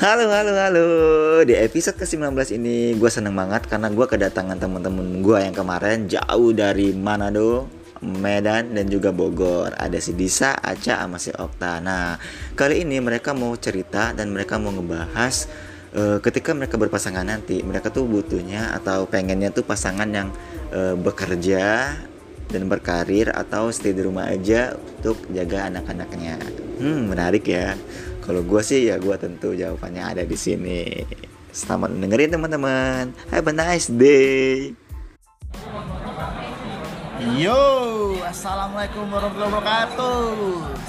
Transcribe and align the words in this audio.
Halo, 0.00 0.32
halo, 0.32 0.56
halo. 0.56 0.88
Di 1.44 1.52
episode 1.60 2.00
ke-19 2.00 2.56
ini 2.56 2.96
gue 2.96 3.10
seneng 3.12 3.36
banget 3.36 3.68
karena 3.68 3.92
gue 3.92 4.06
kedatangan 4.08 4.56
temen-temen 4.56 5.20
gue 5.20 5.44
yang 5.44 5.52
kemarin 5.52 6.08
jauh 6.08 6.56
dari 6.56 6.96
Manado, 6.96 7.68
Medan, 8.00 8.72
dan 8.72 8.88
juga 8.88 9.12
Bogor. 9.12 9.76
Ada 9.76 10.00
si 10.00 10.16
Disa, 10.16 10.56
Aca, 10.56 11.04
sama 11.04 11.20
si 11.20 11.28
Okta. 11.36 11.84
Nah, 11.84 12.16
kali 12.56 12.80
ini 12.80 12.96
mereka 12.96 13.36
mau 13.36 13.52
cerita 13.60 14.16
dan 14.16 14.32
mereka 14.32 14.56
mau 14.56 14.72
ngebahas 14.72 15.52
eh, 15.92 16.16
ketika 16.24 16.56
mereka 16.56 16.80
berpasangan 16.80 17.28
nanti, 17.28 17.60
mereka 17.60 17.92
tuh 17.92 18.08
butuhnya 18.08 18.72
atau 18.80 19.04
pengennya 19.04 19.52
tuh 19.52 19.68
pasangan 19.68 20.08
yang 20.08 20.32
eh, 20.72 20.96
bekerja 20.96 21.92
dan 22.48 22.72
berkarir 22.72 23.30
atau 23.36 23.68
stay 23.68 23.92
di 23.92 24.00
rumah 24.00 24.32
aja 24.32 24.74
untuk 24.74 25.28
jaga 25.28 25.68
anak-anaknya. 25.68 26.40
Hmm, 26.80 27.12
menarik 27.12 27.44
ya. 27.44 27.76
Kalau 28.20 28.42
gue 28.44 28.62
sih 28.62 28.86
ya 28.86 29.00
gue 29.00 29.16
tentu 29.16 29.56
jawabannya 29.56 30.02
ada 30.04 30.22
di 30.22 30.36
sini. 30.36 31.02
Selamat 31.50 31.90
dengerin 31.96 32.30
teman-teman. 32.30 33.04
Have 33.32 33.48
a 33.50 33.54
nice 33.54 33.90
day. 33.90 34.70
Yo, 37.36 37.60
assalamualaikum 38.24 39.04
warahmatullahi 39.12 39.52
wabarakatuh. 39.52 40.24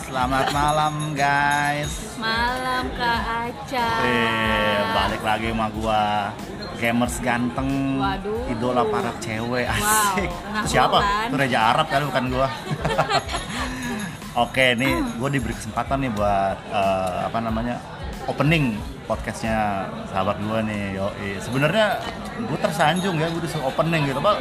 Selamat 0.08 0.48
malam 0.56 1.12
guys. 1.12 1.92
Malam 2.16 2.88
Kak 2.96 3.22
Aca. 3.52 3.90
Eh, 4.08 4.80
balik 4.96 5.22
lagi 5.28 5.48
sama 5.52 5.68
gua 5.76 6.32
gamers 6.80 7.20
ganteng, 7.20 8.00
Waduh. 8.00 8.48
idola 8.48 8.84
para 8.88 9.12
cewek 9.20 9.68
asik. 9.68 10.32
anak 10.50 10.64
Siapa? 10.66 10.98
bulan. 11.04 11.28
Itu 11.28 11.36
Reja 11.36 11.60
Arab 11.76 11.86
kali 11.92 12.04
bukan 12.08 12.26
gua. 12.32 12.48
Oke, 14.32 14.80
nih 14.80 14.96
gue 15.20 15.30
diberi 15.30 15.52
kesempatan 15.52 16.08
nih 16.08 16.12
buat 16.16 16.58
eh, 16.72 17.20
apa 17.28 17.44
namanya 17.44 17.76
opening 18.32 18.80
podcastnya 19.04 19.92
sahabat 20.08 20.40
gue 20.40 20.60
nih. 20.72 20.84
Yo, 20.96 21.12
sebenarnya 21.44 22.00
gue 22.40 22.58
tersanjung 22.64 23.20
ya 23.20 23.28
gue 23.28 23.44
disuruh 23.44 23.68
opening 23.68 24.08
gitu, 24.08 24.24
Pak. 24.24 24.40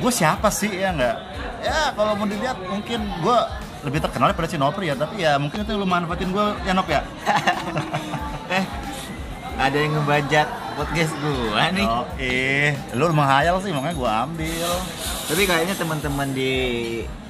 Gue 0.00 0.08
siapa 0.08 0.48
sih 0.48 0.72
ya 0.72 0.88
nggak? 0.96 1.16
Ya 1.60 1.92
kalau 1.92 2.16
mau 2.16 2.24
dilihat 2.24 2.56
mungkin 2.64 3.04
gue 3.20 3.38
lebih 3.84 4.00
terkenal 4.00 4.32
daripada 4.32 4.48
si 4.48 4.56
Nopri 4.56 4.88
ya, 4.88 4.96
tapi 4.96 5.20
ya 5.20 5.36
mungkin 5.36 5.68
itu 5.68 5.72
lu 5.76 5.84
manfaatin 5.84 6.32
gue 6.32 6.46
ya 6.64 6.72
Nop 6.72 6.88
ya. 6.88 7.00
Eh, 8.46 8.62
ada 9.58 9.74
yang 9.74 9.90
ngebajak 9.98 10.46
podcast 10.78 11.12
gue 11.18 11.60
nih. 11.76 11.82
Oh, 11.82 12.06
eh, 12.16 12.78
lu 12.94 13.10
menghayal 13.10 13.58
sih 13.58 13.74
makanya 13.74 13.96
gue 13.98 14.10
ambil. 14.30 14.70
Tapi 15.26 15.42
kayaknya 15.44 15.74
teman-teman 15.74 16.30
di 16.30 16.54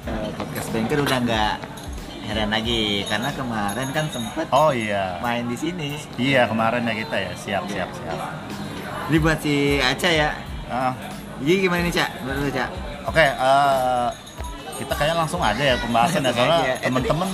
eh, 0.05 0.29
podcast 0.37 0.69
Banker 0.69 1.01
udah 1.01 1.19
nggak 1.25 1.53
heran 2.27 2.49
lagi 2.49 2.81
karena 3.05 3.29
kemarin 3.31 3.87
kan 3.89 4.05
sempet 4.07 4.45
Oh 4.51 4.69
iya, 4.69 5.15
main 5.19 5.47
di 5.47 5.55
sini. 5.55 5.95
iya 6.17 6.43
kemarin 6.43 6.83
ya 6.83 6.93
kita 6.97 7.15
ya 7.17 7.31
siap 7.33 7.63
siap 7.65 7.89
siap. 7.89 8.19
Jadi 9.07 9.17
buat 9.17 9.39
si 9.39 9.55
Aca 9.79 10.09
ya. 10.09 10.29
Ah, 10.67 10.91
Jadi 11.39 11.63
gimana 11.63 11.81
nih 11.81 11.93
Cak? 11.93 12.09
Menurut 12.21 12.39
lu, 12.41 12.51
Cak? 12.51 12.69
Oke, 13.07 13.23
eh, 13.23 14.07
kita 14.75 14.93
kayaknya 14.93 15.15
langsung 15.17 15.39
aja 15.39 15.63
ya 15.63 15.75
pembahasan 15.79 16.21
ya 16.21 16.31
soalnya. 16.31 16.59
Eh, 16.67 16.77
temen-temen 16.83 17.29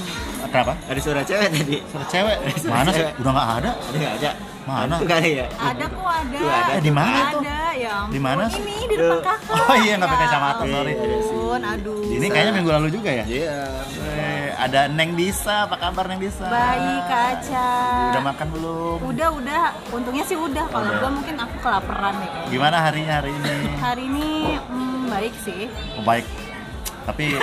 kenapa? 0.45 0.73
Ada 0.85 0.99
suara 1.01 1.21
cewek 1.23 1.49
tadi. 1.49 1.77
Suara 1.89 2.05
cewek 2.05 2.37
Suara 2.55 2.73
mana 2.75 2.89
sih? 2.91 2.97
cewek. 3.01 3.13
Udah 3.17 3.31
nggak 3.33 3.49
ada? 3.57 3.71
Ada 3.73 3.97
nggak 3.97 4.15
ada? 4.15 4.31
Mana? 4.63 4.95
Itu 4.95 5.07
kali 5.09 5.29
ya. 5.33 5.45
Ada 5.49 5.85
kok 5.89 6.07
ada. 6.07 6.37
Tuh, 6.37 6.47
ada. 6.47 6.71
Eh, 6.71 6.79
di 6.79 6.91
mana 6.93 7.17
tuh? 7.27 7.41
Ada 7.41 7.57
ya. 7.75 7.91
ampun. 7.99 8.13
Di 8.13 8.19
mana 8.21 8.43
sih? 8.47 8.61
Ini 8.61 8.75
di 8.85 8.95
depan 8.95 9.19
kakak. 9.19 9.59
Oh 9.59 9.75
iya, 9.75 9.93
nggak 9.97 10.07
pakai 10.07 10.23
Ya 10.23 10.29
kacamata, 10.29 10.63
sorry. 10.63 10.93
ampun, 10.93 11.61
aduh. 11.63 11.99
Ini 12.05 12.25
kayaknya 12.29 12.51
minggu 12.53 12.71
lalu 12.71 12.87
juga 12.91 13.09
ya? 13.11 13.25
Iya. 13.25 13.57
Eh, 13.81 14.12
ada 14.63 14.87
Neng 14.87 15.19
Disa, 15.19 15.67
apa 15.67 15.75
kabar 15.75 16.07
Neng 16.07 16.23
Disa? 16.23 16.47
Baik 16.47 17.01
Kak 17.11 17.23
Aca. 17.35 17.69
Udah 18.15 18.23
makan 18.23 18.47
belum? 18.55 18.97
Udah, 19.03 19.29
udah. 19.35 19.65
Untungnya 19.91 20.23
sih 20.23 20.39
udah. 20.39 20.65
Kalau 20.71 20.87
Udah. 20.87 21.11
mungkin 21.11 21.35
aku 21.35 21.55
kelaparan 21.59 22.15
nih. 22.23 22.29
kayaknya. 22.31 22.51
Gimana 22.55 22.77
harinya 22.79 23.13
hari 23.19 23.31
ini? 23.35 23.53
Hari 23.83 24.03
ini 24.07 24.29
hmm, 24.55 25.01
baik 25.11 25.35
sih. 25.43 25.63
Oh, 25.99 26.03
baik. 26.07 26.25
Tapi 27.03 27.35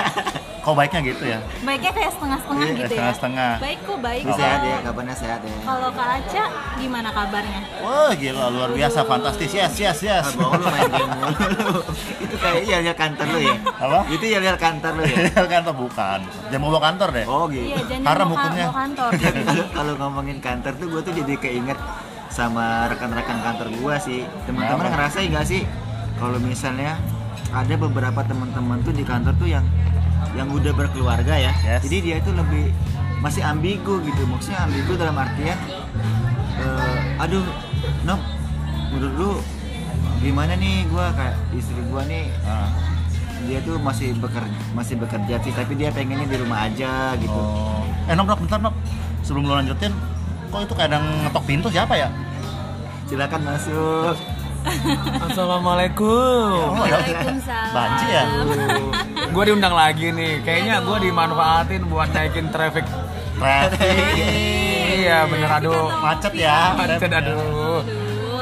kok 0.61 0.73
baiknya 0.73 1.01
gitu 1.03 1.25
ya? 1.27 1.39
Baiknya 1.61 1.91
kayak 1.91 2.13
setengah-setengah 2.13 2.61
Iya, 2.63 2.73
gitu 2.75 2.81
ya. 2.81 2.89
setengah-setengah. 2.91 3.53
Baik 3.59 3.79
kok, 3.81 3.99
baik. 3.99 4.23
Kok. 4.23 4.37
sehat 4.37 4.61
ya, 4.63 4.77
kabarnya 4.83 5.17
sehat 5.17 5.41
ya. 5.43 5.57
Kalau 5.61 5.89
Kak 5.91 6.09
Aca 6.11 6.45
gimana 6.77 7.09
kabarnya? 7.11 7.61
Wah 7.81 8.11
gila 8.13 8.47
luar 8.51 8.71
biasa 8.71 8.99
fantastis 9.05 9.51
yes 9.51 9.73
yes 9.77 9.99
yes. 10.01 10.25
Ah, 10.27 10.33
bohong 10.35 10.61
lu 10.61 10.67
main 10.67 10.89
game 10.91 11.11
mulu. 11.11 11.81
Itu 12.19 12.35
kayaknya 12.37 12.65
ya 12.67 12.79
lihat 12.83 12.97
kantor 12.99 13.27
lu 13.27 13.39
ya. 13.41 13.57
Apa? 13.59 13.99
Itu 14.09 14.25
ya 14.27 14.39
lihat 14.39 14.59
kantor 14.59 14.93
lu 14.93 15.03
ya. 15.03 15.17
kantor 15.47 15.75
bukan. 15.79 16.19
Jangan 16.49 16.61
mau 16.61 16.71
bawa 16.71 16.83
kantor 16.87 17.09
deh. 17.11 17.25
Oh 17.27 17.45
gitu. 17.47 17.67
Iya, 17.67 17.79
jangan 17.87 18.07
Haram 18.07 18.27
mau, 18.27 18.31
ka- 18.31 18.43
hukumnya. 18.43 18.67
mau 18.67 18.77
kantor. 18.79 19.11
Kalau 19.13 19.65
kalau 19.71 19.93
ngomongin 19.99 20.39
kantor 20.39 20.73
tuh 20.75 20.87
gue 20.89 21.01
tuh 21.03 21.15
jadi 21.15 21.35
keinget 21.37 21.79
sama 22.29 22.87
rekan-rekan 22.87 23.39
kantor 23.41 23.69
gue 23.71 23.95
sih. 23.99 24.21
Teman-teman 24.45 24.87
ngerasain 24.89 25.29
nggak 25.29 25.47
sih 25.47 25.63
kalau 26.17 26.37
misalnya 26.37 27.01
ada 27.51 27.75
beberapa 27.75 28.21
teman-teman 28.23 28.79
tuh 28.83 28.95
di 28.95 29.03
kantor 29.03 29.35
tuh 29.37 29.49
yang 29.51 29.67
yang 30.33 30.47
udah 30.49 30.71
berkeluarga 30.71 31.35
ya. 31.35 31.53
Yes. 31.67 31.83
Jadi 31.87 31.97
dia 32.01 32.17
tuh 32.23 32.35
lebih 32.35 32.71
masih 33.19 33.43
ambigu 33.43 33.99
gitu. 34.03 34.23
Maksudnya 34.25 34.65
ambigu 34.65 34.93
dalam 34.95 35.17
artian 35.19 35.59
eh, 36.61 37.23
aduh, 37.23 37.43
Nop, 38.05 38.21
menurut 38.93 39.15
lu 39.17 39.31
gimana 40.21 40.53
nih 40.55 40.85
gua 40.89 41.11
kayak 41.17 41.37
istri 41.57 41.81
gua 41.89 42.05
nih 42.05 42.29
Ah. 42.45 42.69
dia 43.49 43.57
tuh 43.65 43.81
masih 43.81 44.13
bekerja 44.21 44.53
masih 44.77 45.01
bekerja 45.01 45.41
sih 45.41 45.49
tapi 45.57 45.73
dia 45.73 45.89
pengennya 45.89 46.29
di 46.29 46.37
rumah 46.37 46.69
aja 46.69 47.17
gitu 47.17 47.33
Oh. 47.33 47.81
Eh 48.05 48.13
Nok, 48.13 48.29
Nok, 48.29 48.41
bentar 48.45 48.61
Nok. 48.61 48.77
Sebelum 49.25 49.49
lo 49.49 49.57
lanjutin, 49.57 49.97
kok 50.49 50.61
itu 50.61 50.75
kadang 50.77 51.01
ngetok 51.25 51.45
pintu 51.49 51.69
siapa 51.73 51.97
ya? 51.97 52.09
silakan 53.09 53.43
masuk 53.43 54.15
Assalamualaikum. 55.31 56.77
Oh, 56.77 56.85
ya. 56.85 57.01
Waalaikumsalam. 57.01 57.73
Banci 57.73 58.07
ya? 58.13 58.25
Gue 59.33 59.45
diundang 59.49 59.75
lagi 59.75 60.13
nih. 60.13 60.45
Kayaknya 60.45 60.75
gue 60.85 60.97
dimanfaatin 61.09 61.83
buat 61.89 62.09
naikin 62.13 62.53
traffic. 62.53 62.85
Traffic. 63.41 63.97
Iya 65.01 65.25
bener 65.33 65.49
aduh. 65.49 65.89
Macet 66.05 66.33
ya. 66.37 66.77
Macet 66.77 67.09
aduh. 67.09 67.81
Aduh. 67.81 67.81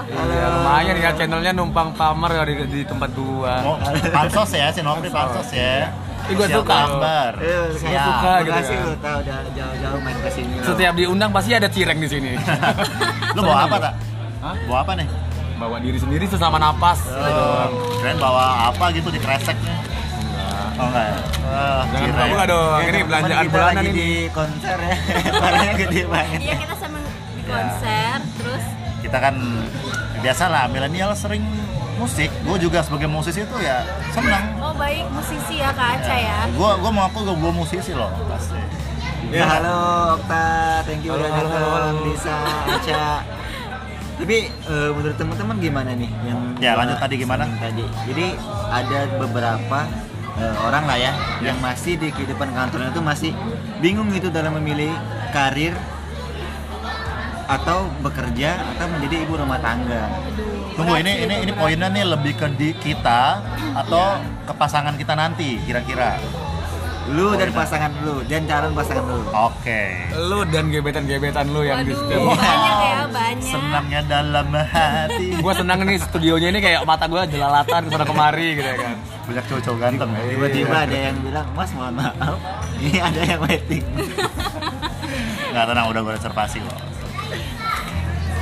Ya, 0.09 0.47
lumayan 0.51 0.97
ya 0.99 1.11
channelnya 1.15 1.53
numpang 1.53 1.93
pamer 1.95 2.31
ya 2.33 2.43
di, 2.49 2.55
di 2.67 2.81
tempat 2.83 3.13
gua. 3.13 3.61
Oh, 3.63 3.77
pansos 4.11 4.51
ya, 4.57 4.73
si 4.73 4.81
Nopri 4.81 5.13
pansos 5.13 5.53
ya. 5.53 5.93
Ih, 6.27 6.35
gua 6.35 6.49
suka. 6.49 6.75
gambar. 6.75 7.33
Saya 7.77 8.01
suka 8.03 8.33
gitu 8.43 8.51
Makasih 8.59 8.77
lu 8.83 8.95
tahu 8.99 9.19
udah 9.23 9.39
jauh-jauh 9.53 10.01
main 10.03 10.19
ke 10.19 10.31
sini. 10.33 10.55
Setiap 10.65 10.95
diundang 10.97 11.31
pasti 11.31 11.51
ada 11.55 11.69
cireng 11.71 11.99
di 12.01 12.09
sini. 12.09 12.33
Lu 13.37 13.41
bawa 13.45 13.69
apa 13.69 13.77
tak? 13.79 13.95
Hah? 14.43 14.57
Bawa 14.67 14.79
apa 14.83 14.93
nih? 14.99 15.07
Bawa 15.59 15.77
diri 15.79 15.99
sendiri 15.99 16.25
sesama 16.25 16.57
napas. 16.57 17.03
gitu. 17.03 17.19
Oh, 17.19 17.67
keren 17.99 18.17
bawa 18.17 18.71
apa 18.71 18.95
gitu 18.95 19.11
di 19.11 19.19
kreseknya? 19.19 19.75
Oh 20.79 20.87
enggak 20.87 21.05
ya? 21.05 21.19
Wah, 21.43 21.83
Jangan 21.91 22.27
buka 22.31 22.45
dong. 22.47 22.71
Ya, 22.71 22.87
Ini 22.87 22.99
teman-teman 23.03 23.09
belanjaan 23.09 23.43
kita 23.43 23.51
bulanan 23.51 23.75
lagi 23.75 23.91
ini. 23.91 23.99
di 23.99 24.09
konser 24.31 24.77
ya. 24.79 24.95
Barangnya 25.43 25.73
gede 25.77 26.03
banget. 26.07 26.39
Iya 26.39 26.55
kita 26.57 26.75
sama 26.79 26.99
di 27.35 27.43
konser, 27.43 28.17
terus 28.39 28.65
Kita 28.99 29.19
kan 29.19 29.35
biasa 30.19 30.45
lah 30.47 30.65
milenial 30.67 31.11
sering 31.15 31.43
musik. 31.97 32.31
Gue 32.41 32.57
juga 32.59 32.79
sebagai 32.81 33.11
musisi 33.11 33.43
itu 33.43 33.57
ya 33.59 33.83
senang. 34.09 34.45
oh 34.61 34.71
baik 34.73 35.03
musisi 35.11 35.59
ya 35.59 35.75
Kak 35.75 35.99
Aca 35.99 36.15
ya. 36.17 36.39
Gue 36.49 36.71
gue 36.73 36.91
mau 36.93 37.05
aku 37.05 37.27
gue 37.27 37.53
musisi 37.53 37.91
loh 37.91 38.15
pasti. 38.31 38.59
Ya 39.29 39.45
halo 39.45 39.79
Okta, 40.15 40.47
thank 40.87 41.03
you 41.03 41.11
Halo, 41.11 41.21
udah 41.21 41.31
datang. 41.35 41.95
Lisa, 42.01 42.37
Aca. 42.71 43.05
Tapi 44.19 44.51
eh, 44.51 44.91
menurut 44.91 45.15
teman-teman 45.15 45.57
gimana 45.63 45.91
nih 45.95 46.11
yang 46.27 46.41
Ya, 46.59 46.75
lanjut 46.75 46.99
tadi 46.99 47.15
gimana? 47.23 47.47
Tadi. 47.63 47.87
Jadi 48.11 48.27
ada 48.69 49.01
beberapa 49.15 49.79
eh, 50.39 50.55
orang 50.67 50.85
lah 50.91 50.99
ya, 50.99 51.13
Ya. 51.39 51.55
yang 51.55 51.59
masih 51.63 51.95
di 51.95 52.11
kehidupan 52.11 52.51
kantornya 52.51 52.91
itu 52.91 53.03
masih 53.03 53.31
bingung 53.79 54.11
gitu 54.11 54.29
dalam 54.35 54.59
memilih 54.59 54.91
karir 55.31 55.75
atau 57.49 57.89
bekerja 58.05 58.61
atau 58.77 58.87
menjadi 58.93 59.25
ibu 59.25 59.41
rumah 59.41 59.57
tangga. 59.63 60.11
Tunggu 60.77 61.01
ini 61.01 61.25
ini 61.25 61.35
ini 61.49 61.53
poinnya 61.57 61.89
nih 61.89 62.05
lebih 62.05 62.37
ke 62.37 62.47
di 62.55 62.71
kita 62.77 63.41
atau 63.73 64.21
ke 64.45 64.53
pasangan 64.53 64.95
kita 65.01 65.17
nanti 65.17 65.57
kira-kira. 65.65 66.21
Lu 67.09 67.33
dan 67.33 67.49
pasangan 67.57 67.93
lu 68.05 68.21
dan 68.29 68.45
calon 68.45 68.73
pasangan 68.77 69.05
lu. 69.09 69.21
Oke. 69.33 69.81
Lu 70.13 70.45
dan 70.45 70.69
gebetan-gebetan 70.69 71.49
lu 71.49 71.65
yang 71.65 71.81
di 71.81 71.97
Waduh, 71.97 72.05
studio. 72.05 72.37
banyak 72.37 72.77
ya 72.85 73.01
banyak. 73.09 73.49
Senangnya 73.49 74.01
dalam 74.05 74.49
hati. 74.53 75.27
Gue 75.45 75.53
senang 75.57 75.79
nih 75.89 75.97
studionya 75.97 76.49
ini 76.53 76.61
kayak 76.61 76.85
mata 76.85 77.09
gue 77.09 77.23
jelalatan 77.33 77.81
ke 77.89 77.91
sana 77.97 78.05
kemari 78.05 78.49
gitu 78.61 78.69
ya 78.69 78.77
kan. 78.77 78.97
Banyak 79.25 79.45
cowok-cowok 79.49 79.79
ganteng 79.81 80.11
ya. 80.13 80.21
Tiba-tiba 80.37 80.77
ada 80.85 80.97
yang 80.97 81.17
bilang, 81.25 81.47
Mas 81.57 81.71
mohon 81.73 81.95
maaf, 81.97 82.37
ini 82.81 82.99
ada 83.01 83.21
yang 83.25 83.41
waiting. 83.45 83.85
Nggak 85.53 85.65
tenang 85.65 85.87
udah 85.89 86.01
gue 86.05 86.13
reservasi 86.17 86.57
kok. 86.61 86.79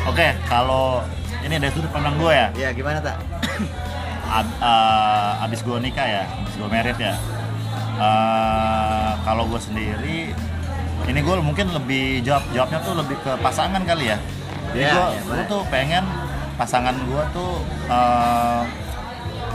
Oke, 0.07 0.29
kalau 0.47 1.03
ini 1.43 1.55
dari 1.59 1.71
sudut 1.75 1.91
pandang 1.91 2.19
gue 2.19 2.33
ya. 2.35 2.47
Ya 2.55 2.69
gimana 2.75 2.99
tak? 2.99 3.19
ab, 4.27 4.47
eh, 4.59 5.45
abis 5.47 5.63
gue 5.63 5.77
nikah 5.79 6.07
ya, 6.07 6.23
abis 6.43 6.55
gue 6.59 6.69
merit 6.71 6.99
ya. 6.99 7.15
Eh, 7.97 9.11
kalau 9.25 9.49
gue 9.49 9.61
sendiri, 9.61 10.19
ini 11.09 11.21
gue 11.25 11.35
mungkin 11.41 11.73
lebih 11.73 12.21
jawab 12.21 12.45
jawabnya 12.53 12.79
tuh 12.85 12.95
lebih 12.99 13.17
ke 13.25 13.33
pasangan 13.41 13.83
kali 13.85 14.13
ya. 14.13 14.19
Jadi 14.77 14.85
ya, 14.85 14.93
gua 14.93 15.07
baik. 15.25 15.47
tuh 15.49 15.63
pengen 15.73 16.05
pasangan 16.61 16.97
gua 17.09 17.23
tuh 17.33 17.65
eh, 17.89 18.61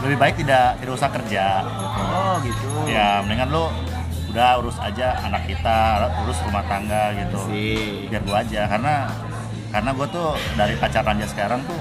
lebih 0.02 0.18
baik 0.18 0.36
tidak 0.42 0.82
tidak 0.82 0.94
usah 0.98 1.10
kerja. 1.14 1.46
gitu. 1.62 2.02
Oh 2.02 2.36
gitu. 2.42 2.70
Ya 2.90 3.22
mendingan 3.22 3.54
lu 3.54 3.66
udah 4.32 4.64
urus 4.64 4.80
aja 4.80 5.20
anak 5.28 5.46
kita, 5.46 6.10
urus 6.26 6.40
rumah 6.48 6.64
tangga 6.66 7.14
gitu. 7.14 7.40
Sih. 7.52 8.10
Biar 8.10 8.24
gua 8.26 8.42
aja 8.42 8.62
karena 8.66 8.96
karena 9.70 9.90
gua 9.94 10.08
tuh 10.10 10.30
dari 10.58 10.74
pacaran 10.82 11.22
aja 11.22 11.28
sekarang 11.30 11.62
tuh 11.70 11.78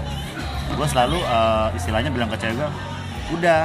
gua 0.77 0.85
selalu 0.85 1.19
eh, 1.25 1.69
istilahnya 1.81 2.11
bilang 2.13 2.29
ke 2.29 2.37
cewek 2.37 2.61
gua, 2.61 2.71
udah 3.33 3.63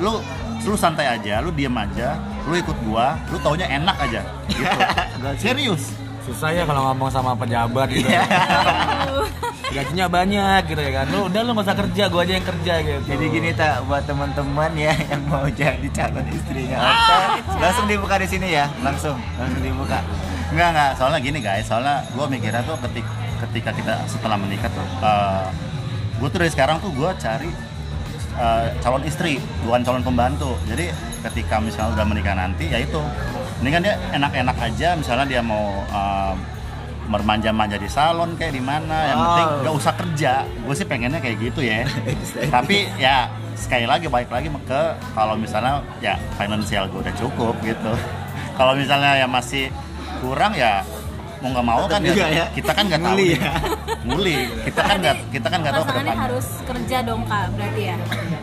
lu 0.00 0.24
lu 0.64 0.74
santai 0.74 1.06
aja, 1.06 1.44
lu 1.44 1.52
diem 1.52 1.74
aja, 1.76 2.16
lu 2.48 2.56
ikut 2.56 2.76
gua, 2.88 3.20
lu 3.28 3.36
taunya 3.44 3.68
enak 3.68 3.96
aja 4.00 4.20
gitu. 4.48 4.78
Serius. 5.42 5.92
Susah 6.26 6.50
ya 6.50 6.66
kalau 6.66 6.90
ngomong 6.90 7.06
sama 7.06 7.38
pejabat 7.38 7.86
gitu. 7.92 8.10
Iya. 8.10 8.26
Gajinya 9.78 10.06
banyak 10.10 10.60
gitu 10.66 10.80
ya 10.82 10.92
kan. 11.02 11.06
Lu 11.14 11.30
udah 11.30 11.40
lu 11.46 11.54
gak 11.54 11.66
usah 11.70 11.76
kerja, 11.78 12.04
gua 12.10 12.22
aja 12.26 12.32
yang 12.34 12.46
kerja 12.46 12.74
gitu. 12.82 13.00
Jadi 13.06 13.24
gini 13.30 13.50
tak 13.54 13.86
buat 13.86 14.02
teman-teman 14.10 14.70
ya 14.74 14.94
yang 15.14 15.22
mau 15.30 15.46
jadi 15.46 15.86
calon 15.94 16.26
istrinya 16.34 16.78
Ota, 16.82 17.18
langsung 17.62 17.86
dibuka 17.86 18.18
di 18.18 18.26
sini 18.26 18.48
ya, 18.50 18.66
langsung 18.82 19.14
langsung 19.38 19.62
dibuka. 19.62 20.02
Enggak 20.50 20.68
enggak, 20.74 20.90
soalnya 20.98 21.18
gini 21.22 21.38
guys, 21.38 21.66
soalnya 21.66 22.02
gue 22.10 22.26
mikirnya 22.26 22.62
tuh 22.66 22.78
ketika 22.90 23.10
ketika 23.46 23.70
kita 23.76 23.94
setelah 24.08 24.38
menikah 24.40 24.70
tuh, 24.72 24.86
gue 26.18 26.28
tuh 26.32 26.38
dari 26.40 26.50
sekarang 26.50 26.80
tuh 26.80 26.90
gue 26.90 27.10
cari 27.20 27.50
eh, 28.36 28.66
calon 28.80 29.02
istri, 29.02 29.40
bukan 29.64 29.80
calon 29.82 30.02
pembantu. 30.02 30.54
Jadi 30.68 30.92
ketika 31.24 31.58
misalnya 31.58 31.96
udah 31.98 32.06
menikah 32.06 32.34
nanti, 32.34 32.70
ya 32.70 32.78
itu, 32.78 33.00
mendingan 33.58 33.82
dia 33.82 33.94
enak-enak 34.12 34.56
aja, 34.60 34.88
misalnya 34.94 35.26
dia 35.26 35.40
mau 35.40 35.82
eh, 35.86 36.34
bermanja-manja 37.06 37.78
di 37.78 37.86
salon 37.86 38.34
kayak 38.34 38.50
di 38.50 38.62
mana, 38.62 38.98
yang 39.06 39.18
penting 39.22 39.46
Wow. 39.46 39.60
nggak 39.62 39.74
usah 39.78 39.92
kerja. 39.94 40.32
Gue 40.66 40.74
sih 40.74 40.86
pengennya 40.86 41.20
kayak 41.22 41.36
gitu 41.38 41.60
ya. 41.62 41.86
Tapi 42.54 42.90
ya 42.98 43.30
sekali 43.54 43.86
lagi 43.86 44.10
balik 44.10 44.28
lagi 44.28 44.50
ke 44.66 44.82
kalau 45.14 45.38
misalnya 45.38 45.80
ya 46.02 46.18
finansial 46.34 46.90
gue 46.90 47.00
udah 47.06 47.14
cukup 47.14 47.54
gitu. 47.62 47.92
Kalau 48.58 48.72
misalnya 48.72 49.20
ya 49.20 49.28
masih 49.28 49.68
kurang 50.24 50.56
ya 50.56 50.80
mau 51.44 51.52
nggak 51.52 51.66
mau 51.68 51.84
kan 51.84 52.00
Tetep 52.00 52.08
juga 52.16 52.24
ya, 52.32 52.36
ya. 52.40 52.44
kita 52.56 52.72
kan 52.72 52.84
nggak 52.88 53.02
tahu 53.04 53.18
ya. 53.20 53.52
Nguli 54.06 54.36
kita 54.62 54.80
kan 54.80 54.96
nggak 54.96 55.16
kita 55.28 55.46
kan 55.46 55.58
nggak 55.60 55.72
tahu 55.72 55.82
ke 55.82 55.86
Pasangannya 55.86 56.06
depannya 56.08 56.26
harus 56.26 56.46
kerja 56.62 56.96
dong 57.02 57.22
kak 57.24 57.46
berarti 57.52 57.82
ya 57.82 57.96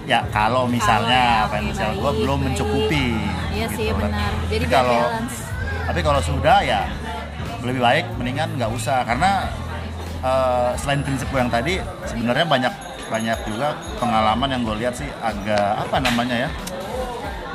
ya 0.03 0.19
kalau 0.29 0.63
misalnya 0.67 1.23
Kalau 1.23 1.39
ya, 1.39 1.45
oke, 1.45 1.53
finansial 1.55 1.91
gue 1.95 2.11
belum 2.17 2.37
baik. 2.37 2.45
mencukupi 2.45 3.05
Iya 3.49 3.67
sih, 3.69 3.87
kan. 3.87 3.97
benar. 4.01 4.31
Jadi 4.45 4.59
Tapi 4.59 4.73
kalau 4.73 4.99
balance. 4.99 5.37
tapi 5.83 5.99
kalau 6.01 6.21
sudah 6.21 6.57
ya 6.61 6.81
lebih 7.61 7.79
baik 7.79 8.05
mendingan 8.17 8.49
nggak 8.53 8.71
usah 8.71 8.97
karena 9.03 9.31
eh, 10.21 10.69
selain 10.75 11.01
prinsip 11.01 11.27
gue 11.27 11.39
yang 11.39 11.49
tadi 11.49 11.73
sebenarnya 12.03 12.45
banyak 12.45 12.73
banyak 13.05 13.37
juga 13.45 13.67
pengalaman 13.97 14.49
yang 14.49 14.61
gue 14.63 14.75
lihat 14.77 14.93
sih 14.93 15.07
agak 15.17 15.79
apa 15.79 15.97
namanya 15.99 16.47
ya 16.47 16.49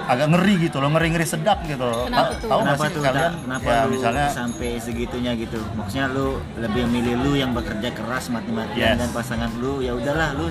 agak 0.08 0.26
ngeri 0.28 0.54
gitu 0.58 0.76
loh 0.78 0.88
ngeri 0.90 1.08
ngeri 1.12 1.26
sedap 1.26 1.58
gitu 1.62 1.84
loh 1.84 2.08
Kenapa 2.08 2.32
tuh? 2.34 2.48
tahu 2.48 2.60
Kenapa 2.64 2.84
tuh 2.88 3.02
kalian? 3.02 3.32
Kenapa 3.38 3.68
ya 3.68 3.80
lu 3.80 3.90
misalnya 3.92 4.26
sampai 4.30 4.70
segitunya 4.78 5.32
gitu? 5.34 5.58
Maksudnya 5.74 6.06
lu 6.08 6.26
lebih 6.56 6.84
milih 6.84 7.14
lu 7.20 7.32
yang 7.34 7.52
bekerja 7.52 7.92
keras 7.92 8.24
Yes. 8.24 8.32
mati-matian 8.32 8.96
dan 8.96 9.10
pasangan 9.10 9.50
lu 9.54 9.78
ya 9.78 9.92
udahlah 9.92 10.32
lu 10.32 10.48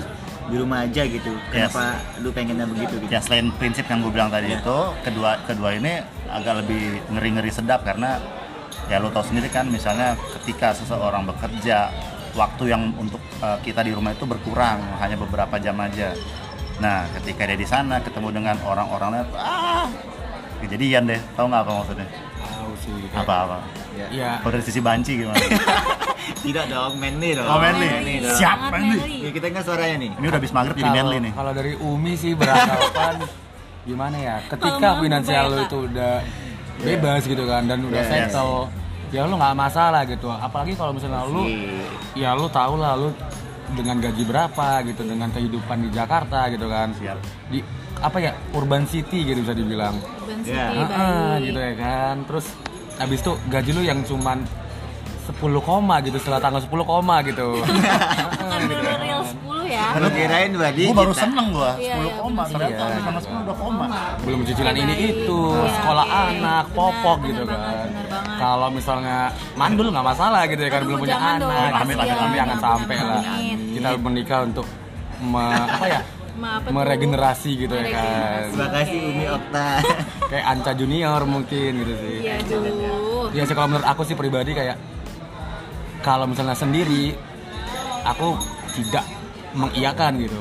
di 0.48 0.56
rumah 0.56 0.80
aja 0.80 1.02
gitu. 1.04 1.32
Kenapa 1.50 1.84
lu 2.18 2.30
pengennya 2.30 2.64
begitu 2.64 2.94
gitu? 2.96 3.10
ya 3.10 3.18
selain 3.18 3.50
prinsip 3.52 3.84
yang 3.84 4.00
gue 4.00 4.08
bilang 4.08 4.30
tadi 4.30 4.48
Ya. 4.48 4.58
itu 4.58 4.78
kedua 5.02 5.42
kedua 5.44 5.70
ini 5.72 6.00
agak 6.26 6.62
lebih 6.62 6.82
ngeri 7.10 7.30
ngeri 7.34 7.50
sedap 7.50 7.82
karena 7.82 8.16
ya 8.86 8.96
lo 8.96 9.10
tau 9.10 9.20
sendiri 9.20 9.46
kan 9.46 9.66
misalnya 9.66 10.14
ketika 10.34 10.72
seseorang 10.72 11.26
bekerja 11.26 11.92
waktu 12.32 12.64
yang 12.68 12.94
untuk 12.94 13.18
uh, 13.38 13.58
kita 13.58 13.82
di 13.82 13.90
rumah 13.90 14.12
itu 14.12 14.22
berkurang 14.22 14.78
hanya 14.96 15.18
beberapa 15.18 15.58
jam 15.58 15.76
aja 15.76 16.14
nah 16.78 17.02
ketika 17.12 17.42
dia 17.44 17.56
di 17.56 17.66
sana 17.66 17.98
ketemu 17.98 18.28
dengan 18.32 18.56
orang-orangnya 18.62 19.26
ah 19.34 19.90
kejadian 20.58 21.06
deh 21.06 21.20
tahu 21.34 21.46
nggak 21.46 21.62
apa 21.62 21.72
maksudnya 21.74 22.06
Tahu 22.38 22.70
sih. 22.76 22.94
apa 23.12 23.34
apa 23.44 23.58
Ya. 23.94 24.06
Iya. 24.08 24.30
kalau 24.38 24.52
dari 24.54 24.62
sisi 24.62 24.78
banci 24.78 25.12
gimana 25.16 25.34
Tidak 26.38 26.70
dong, 26.70 27.00
manly 27.00 27.34
dong. 27.34 27.50
Oh, 27.50 27.58
manly. 27.58 28.20
dong. 28.20 28.30
Siap, 28.30 28.70
manly. 28.70 29.26
Ya, 29.26 29.30
kita 29.32 29.48
nggak 29.48 29.64
suaranya 29.64 29.96
nih. 29.98 30.10
ini 30.12 30.24
udah 30.24 30.38
habis 30.38 30.52
maghrib 30.52 30.76
jadi 30.76 30.86
Kalau- 30.86 30.98
manly 31.02 31.16
nih 31.18 31.32
Kalau 31.34 31.52
dari 31.52 31.72
Umi 31.74 32.12
sih 32.14 32.32
beranggapan 32.32 33.14
gimana 33.88 34.16
ya? 34.16 34.36
Ketika 34.46 34.88
finansial 35.00 35.46
ya, 35.48 35.58
itu 35.64 35.78
udah 35.82 36.14
bebas 36.78 37.22
gitu 37.24 37.42
kan 37.42 37.62
dan 37.64 37.78
udah 37.80 37.98
Yes. 37.98 38.10
settle, 38.30 38.70
ya 39.08 39.24
lu 39.24 39.34
nggak 39.34 39.56
masalah 39.56 40.02
gitu. 40.04 40.28
Apalagi 40.30 40.72
kalau 40.72 40.92
misalnya 40.92 41.24
lu 41.24 41.42
ya 42.14 42.30
lu 42.32 42.46
tahu 42.46 42.74
lah 42.76 42.94
lu 42.94 43.10
dengan 43.70 43.96
gaji 43.98 44.22
berapa 44.22 44.68
gitu 44.82 45.02
dengan 45.02 45.28
kehidupan 45.28 45.78
di 45.80 45.90
Jakarta 45.90 46.48
gitu 46.48 46.66
kan. 46.66 46.88
Siap. 46.94 47.18
Di 47.48 47.60
apa 47.98 48.16
ya 48.16 48.32
urban 48.52 48.84
city 48.84 49.24
gitu 49.24 49.42
bisa 49.42 49.52
dibilang. 49.52 49.98
Urban 49.98 50.38
Ya. 50.42 50.70
City, 50.70 50.78
Heeh, 50.78 51.24
baik. 51.34 51.44
gitu 51.44 51.58
ya 51.58 51.74
kan. 51.76 52.14
Terus 52.24 52.46
habis 52.94 53.18
itu 53.18 53.32
gaji 53.46 53.70
lu 53.70 53.82
yang 53.82 54.00
cuman 54.02 54.38
10 55.28 55.36
koma 55.60 56.00
gitu 56.00 56.16
setelah 56.16 56.40
tanggal 56.40 56.62
10 56.62 56.72
koma 56.82 57.20
gitu. 57.20 57.60
Bukan 58.38 58.60
bener 58.64 58.96
real 58.96 59.22
10 59.22 59.36
ya. 59.68 59.86
Lu 59.94 60.08
kirain 60.08 60.50
Badi 60.50 60.82
gue 60.82 60.96
baru 60.96 61.12
kita- 61.12 61.20
seneng 61.20 61.46
gue 61.50 61.70
Iya, 61.78 61.94
10 61.94 62.00
iya, 62.00 62.14
koma 62.16 62.32
bener. 62.40 62.52
ternyata 62.54 62.84
Iya. 62.86 63.00
tanggal 63.02 63.22
10 63.22 63.40
udah 63.44 63.56
koma 63.56 63.86
belum 64.18 64.40
cicilan 64.42 64.72
ini 64.74 64.94
Baik. 64.94 65.10
itu 65.20 65.40
Iya, 65.52 65.68
sekolah 65.74 66.04
iya, 66.06 66.16
iya. 66.16 66.30
anak 66.34 66.64
popok 66.72 67.18
gitu 67.24 67.42
kan. 67.44 67.88
Kalau 68.38 68.68
misalnya 68.70 69.18
mandul 69.52 69.90
nggak 69.90 70.06
masalah 70.06 70.46
gitu 70.46 70.58
ya 70.58 70.70
kan 70.70 70.80
Aduh, 70.80 70.88
belum 70.88 70.98
punya 71.00 71.18
anak 71.18 71.38
dong, 71.40 71.50
Amin, 71.50 71.72
amin, 71.74 71.96
amin, 71.96 71.96
tapi 71.98 72.36
jangan 72.36 72.48
Amin, 72.48 72.58
sampai 72.62 72.96
lah 72.98 73.20
amin. 73.20 73.58
kita 73.74 73.88
menikah 73.98 74.38
untuk 74.42 74.66
me- 75.20 75.66
apa 75.68 75.86
ya 75.86 76.00
tuh? 76.00 76.70
meregenerasi 76.70 77.50
gitu 77.58 77.74
ya 77.74 77.84
kan 77.84 77.90
Meregenerasi. 77.90 78.48
Terima 78.48 78.68
kasih 78.70 78.98
Umi 79.04 79.26
Okta. 79.28 79.68
kayak 80.30 80.44
Anca 80.46 80.72
Junior 80.72 81.20
mungkin 81.24 81.70
gitu 81.76 81.94
sih 81.98 82.16
Iya, 82.22 82.34
aduh. 82.40 83.26
ya 83.34 83.42
sih 83.42 83.52
kalau 83.52 83.68
menurut 83.68 83.86
aku 83.86 84.02
sih 84.02 84.14
pribadi 84.14 84.50
kayak 84.52 84.76
kalau 85.98 86.24
misalnya 86.24 86.54
sendiri 86.54 87.18
aku 88.04 88.38
tidak 88.72 89.02
mengiyakan 89.58 90.12
gitu. 90.18 90.38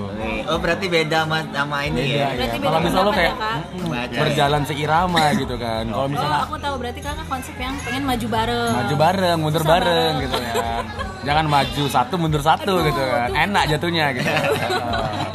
Oh 0.48 0.58
berarti 0.58 0.86
beda 0.88 1.18
sama, 1.22 1.44
sama 1.46 1.78
ini 1.84 2.00
beda 2.00 2.08
ya? 2.08 2.16
ya 2.16 2.28
Berarti 2.31 2.58
kalau 2.58 2.80
misalnya 2.80 3.04
lo 3.04 3.12
kayak 3.12 3.28
ya, 3.28 3.36
Kak? 3.38 3.58
mm, 3.68 3.88
Baca. 3.88 4.18
berjalan 4.18 4.62
seirama 4.64 5.24
gitu 5.36 5.56
kan 5.58 5.84
kalau 5.86 5.98
Oh, 5.98 6.08
misalnya 6.08 6.40
aku 6.42 6.56
tahu 6.58 6.75
berarti 6.78 7.00
kakak 7.02 7.28
konsep 7.28 7.56
yang 7.58 7.76
pengen 7.81 8.04
maju 8.04 8.28
bareng. 8.30 8.71
maju 8.74 8.95
bareng, 8.97 9.38
mundur 9.38 9.62
Bisa 9.62 9.71
bareng 9.74 9.94
bareng. 10.14 10.24
gitu 10.24 10.38
kan. 10.56 10.83
Jangan 11.19 11.45
maju 11.45 11.83
satu 11.86 12.14
mundur 12.16 12.42
satu 12.42 12.74
Aduh, 12.74 12.88
gitu 12.88 13.02
kan. 13.02 13.28
aduh. 13.28 13.44
Enak 13.44 13.64
jatuhnya 13.68 14.06
gitu. 14.14 14.30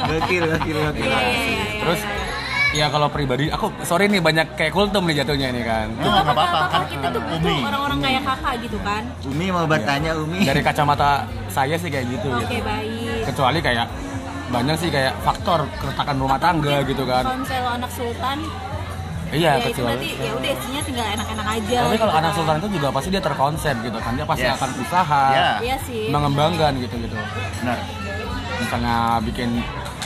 Gokil, 0.03 0.43
gokil, 0.47 0.77
gokil. 0.83 1.05
Iya, 1.05 1.19
iya, 1.19 1.29
iya. 1.29 1.45
iya, 1.45 1.65
Terus 1.79 1.99
iya. 2.01 2.21
ya 2.73 2.85
kalau 2.89 3.07
pribadi 3.07 3.45
aku 3.47 3.69
sorry 3.83 4.07
nih 4.07 4.19
banyak 4.19 4.47
kayak 4.53 4.73
kultum 4.73 5.05
nih 5.05 5.21
jatuhnya 5.21 5.47
ini 5.47 5.61
kan. 5.61 5.87
Itu 5.91 6.07
nggak 6.07 6.25
apa-apa 6.27 6.59
kan 6.67 6.81
kita 6.87 7.07
tuh 7.07 7.21
Umi. 7.23 7.37
butuh 7.37 7.67
orang-orang 7.67 7.99
kayak 8.01 8.21
kakak 8.25 8.53
gitu 8.59 8.77
kan. 8.81 9.03
Umi 9.23 9.45
mau 9.47 9.65
bertanya 9.65 10.11
Umi. 10.15 10.41
Dari 10.41 10.61
kacamata 10.61 11.09
saya 11.47 11.75
sih 11.75 11.87
kayak 11.87 12.05
gitu 12.09 12.27
Oke, 12.31 12.49
gitu. 12.49 12.63
baik. 12.63 13.02
Kecuali 13.33 13.59
kayak 13.59 13.87
banyak 14.47 14.75
sih 14.77 14.87
kayak 14.87 15.13
faktor 15.19 15.65
keretakan 15.75 16.15
rumah 16.15 16.37
tangga 16.37 16.85
gitu 16.85 17.01
kan. 17.03 17.25
Kalau 17.25 17.39
misalnya 17.39 17.63
lo 17.63 17.71
anak 17.73 17.91
sultan, 17.91 18.37
Iya, 19.33 19.49
ya 19.49 19.53
itu 19.57 19.69
kecuali. 19.73 19.89
berarti 19.89 20.09
ya 20.13 20.31
udah 20.31 20.51
istrinya 20.53 20.81
tinggal 20.85 21.05
enak-enak 21.09 21.47
aja. 21.49 21.77
Tapi 21.79 21.97
kalau 21.97 21.97
gitu 22.05 22.21
anak 22.21 22.21
kan. 22.23 22.37
sultan 22.37 22.55
itu 22.55 22.67
juga 22.71 22.87
pasti 22.93 23.09
dia 23.09 23.23
terkonsep 23.23 23.75
gitu 23.81 23.97
kan. 23.97 24.11
Dia 24.13 24.25
pasti 24.29 24.45
Yes. 24.45 24.55
akan 24.55 24.69
usaha, 24.77 25.23
Iya. 25.27 25.49
Iya 25.59 25.75
sih. 25.81 26.05
mengembangkan 26.07 26.71
gitu-gitu. 26.77 27.17
benar 27.59 27.77
Misalnya 28.53 28.95
bikin 29.19 29.49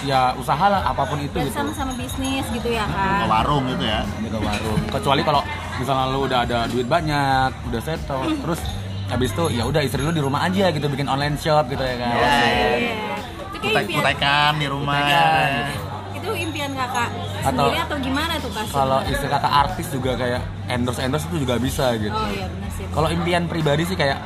ya 0.02 0.32
usaha 0.34 0.66
lah 0.66 0.82
apa 0.86 1.04
pun 1.04 1.20
itu 1.20 1.36
Dan 1.36 1.44
gitu. 1.44 1.58
sama-sama 1.60 1.92
bisnis 1.94 2.46
gitu 2.48 2.70
ya 2.70 2.86
ke 2.86 2.96
kan. 2.96 3.28
warung 3.28 3.66
gitu 3.68 3.82
ya 3.82 4.06
gitu 4.22 4.38
warung 4.40 4.80
kecuali 4.88 5.22
kalau 5.22 5.42
misalnya 5.76 6.06
lu 6.08 6.20
udah 6.24 6.40
ada 6.40 6.60
duit 6.64 6.86
banyak 6.86 7.50
udah 7.68 7.82
settle 7.82 8.22
terus 8.38 8.62
habis 9.08 9.34
itu 9.34 9.44
ya 9.52 9.66
udah 9.66 9.82
istri 9.82 10.00
lu 10.00 10.12
di 10.12 10.22
rumah 10.22 10.46
aja 10.46 10.70
gitu 10.70 10.86
bikin 10.86 11.10
online 11.10 11.34
shop 11.36 11.66
gitu 11.68 11.82
ya 11.82 11.98
kan 11.98 12.14
Ya, 12.14 12.30
ya. 12.78 13.17
Iya. 13.58 13.60
Itu 13.60 13.68
kayak 13.68 13.74
Kutai, 13.74 13.84
impian. 13.84 14.00
kutekan 14.00 14.54
di 14.56 14.68
rumah 14.68 14.96
Kutekan, 14.96 15.50
ya. 15.50 15.66
Itu 16.14 16.30
impian 16.34 16.72
kakak 16.74 17.10
Atau- 17.40 17.50
sendiri 17.64 17.78
atau 17.80 17.98
gimana 18.00 18.34
tuh 18.38 18.52
kak? 18.52 18.66
kalau 18.70 19.00
istri 19.04 19.28
kata 19.28 19.50
artis 19.50 19.88
juga 19.88 20.12
kayak 20.14 20.42
endorse 20.68 21.00
endorse 21.00 21.26
itu 21.26 21.38
juga 21.40 21.56
bisa 21.58 21.86
gitu 21.96 22.12
Oh 22.12 22.28
iya 22.28 22.46
benar 22.48 22.70
sih. 22.70 22.86
kalau 22.90 23.08
impian 23.08 23.44
pribadi 23.46 23.84
sih 23.84 23.96
kayak 23.96 24.18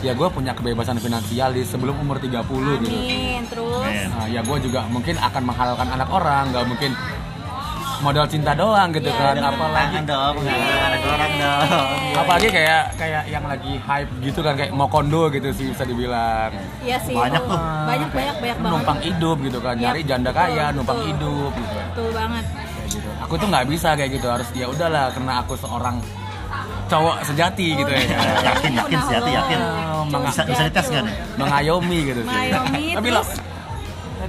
ya 0.00 0.12
gue 0.12 0.28
punya 0.28 0.52
kebebasan 0.52 0.96
finansial 0.96 1.50
di 1.50 1.62
sebelum 1.62 1.92
umur 1.94 2.16
30 2.16 2.40
gitu 2.80 2.88
Amin. 2.90 3.42
Terus 3.46 3.78
Amin. 3.78 4.08
Nah, 4.10 4.26
ya 4.26 4.40
gue 4.40 4.58
juga 4.60 4.80
mungkin 4.86 5.14
akan 5.14 5.42
menghalalkan 5.44 5.88
anak 5.90 6.08
orang 6.08 6.44
nggak 6.50 6.64
mungkin 6.66 6.90
modal 8.00 8.26
cinta 8.26 8.52
doang 8.52 8.88
gitu 8.90 9.06
Iya, 9.06 9.20
kan 9.30 9.36
apalagi 9.42 9.76
Tangan 9.92 10.04
dong, 10.06 10.34
nggak 10.38 10.56
ada 10.56 10.98
orang 11.06 11.32
dong. 11.36 11.88
apalagi 12.14 12.48
kayak 12.48 12.82
kayak 12.94 13.22
yang 13.26 13.44
lagi 13.44 13.72
hype 13.78 14.10
gitu 14.20 14.40
kan 14.40 14.54
kayak 14.54 14.70
mau 14.70 14.86
kondo 14.86 15.28
gitu 15.28 15.48
sih 15.50 15.68
bisa 15.68 15.84
dibilang 15.84 16.50
Iya 16.80 16.96
sih. 16.98 17.12
Banyak 17.12 17.42
tuh. 17.42 17.60
Banyak 17.84 18.08
banyak 18.10 18.36
banyak 18.36 18.56
banget. 18.58 18.72
numpang 18.72 18.98
hidup 19.00 19.36
gitu 19.40 19.58
kan 19.58 19.74
Iya, 19.74 19.82
nyari 19.86 20.00
janda 20.02 20.30
betul, 20.30 20.40
kaya 20.42 20.64
numpang 20.70 20.98
betul. 20.98 21.08
hidup 21.10 21.50
gitu 21.54 21.74
Betul 21.76 22.08
banget. 22.10 22.44
kayak 22.46 22.88
gitu 22.90 23.08
aku 23.20 23.34
tuh 23.36 23.46
nggak 23.46 23.66
bisa 23.68 23.88
kayak 23.94 24.10
gitu 24.12 24.26
harus 24.26 24.48
ya 24.52 24.66
udahlah 24.66 25.04
karena 25.10 25.32
aku 25.38 25.52
seorang 25.54 25.96
cowok 26.86 27.16
sejati 27.22 27.66
gitu 27.76 27.86
ya 27.88 28.02
kan. 28.08 28.26
yakin 28.44 28.72
yakin 28.74 28.98
sih 29.00 29.14
hati 29.14 29.30
yakin 29.32 29.58
Oh, 29.92 30.04
meng- 30.08 30.24
bisa 30.24 30.42
bisa 30.42 30.62
dites 30.64 30.86
nggak 30.88 31.04
nih 31.04 31.14
mengayomi 31.36 31.98
gitu 32.04 32.20
sih. 32.20 32.26
Mengayomi, 32.26 32.84
tapi 32.96 33.08
la- 33.10 33.28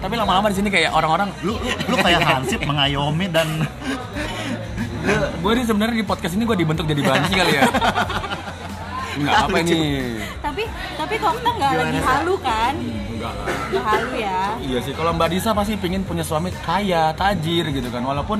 tapi 0.01 0.13
lama-lama 0.17 0.49
di 0.49 0.55
sini 0.57 0.67
kayak 0.67 0.91
orang-orang 0.91 1.29
lu 1.41 1.55
lu, 1.55 1.69
lu 1.87 1.95
kayak 1.95 2.19
Hansip 2.29 2.59
mengayomi 2.61 3.29
dan 3.29 3.47
gue 5.37 5.51
nih 5.53 5.63
sebenarnya 5.63 5.95
di 5.95 6.03
podcast 6.03 6.33
ini 6.33 6.43
gue 6.43 6.55
dibentuk 6.55 6.85
jadi 6.85 6.99
banci 6.99 7.31
kali 7.31 7.53
ya 7.53 7.63
Enggak 9.11 9.43
apa 9.43 9.57
ini 9.59 9.79
Tapi 10.39 10.63
tapi 10.95 11.13
kok 11.15 11.31
kita 11.35 11.49
nggak 11.51 11.71
lagi 11.75 11.99
halu 11.99 12.35
kan? 12.39 12.73
Enggak 12.79 13.33
lah. 13.35 13.55
Nggak 13.67 13.83
halu 13.83 14.09
ya. 14.15 14.39
Iya 14.57 14.79
sih, 14.81 14.93
kalau 14.95 15.11
Mbak 15.11 15.27
Disa 15.29 15.51
pasti 15.51 15.75
pingin 15.75 16.01
punya 16.01 16.23
suami 16.23 16.47
kaya, 16.63 17.11
tajir 17.11 17.69
gitu 17.69 17.91
kan. 17.91 18.01
Walaupun 18.01 18.39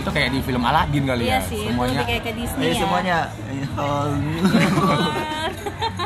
itu 0.00 0.08
kayak 0.08 0.32
di 0.32 0.40
film 0.40 0.64
Aladdin 0.64 1.04
kali 1.04 1.28
Iya 1.28 1.38
ya. 1.38 1.40
sih, 1.44 1.60
itu 1.60 1.68
Semuanya 1.68 1.92
lebih 1.92 2.06
kayak 2.08 2.22
ke 2.24 2.32
Disney 2.34 2.64
Eh 2.64 2.72
ya. 2.72 2.80
semuanya. 2.80 3.18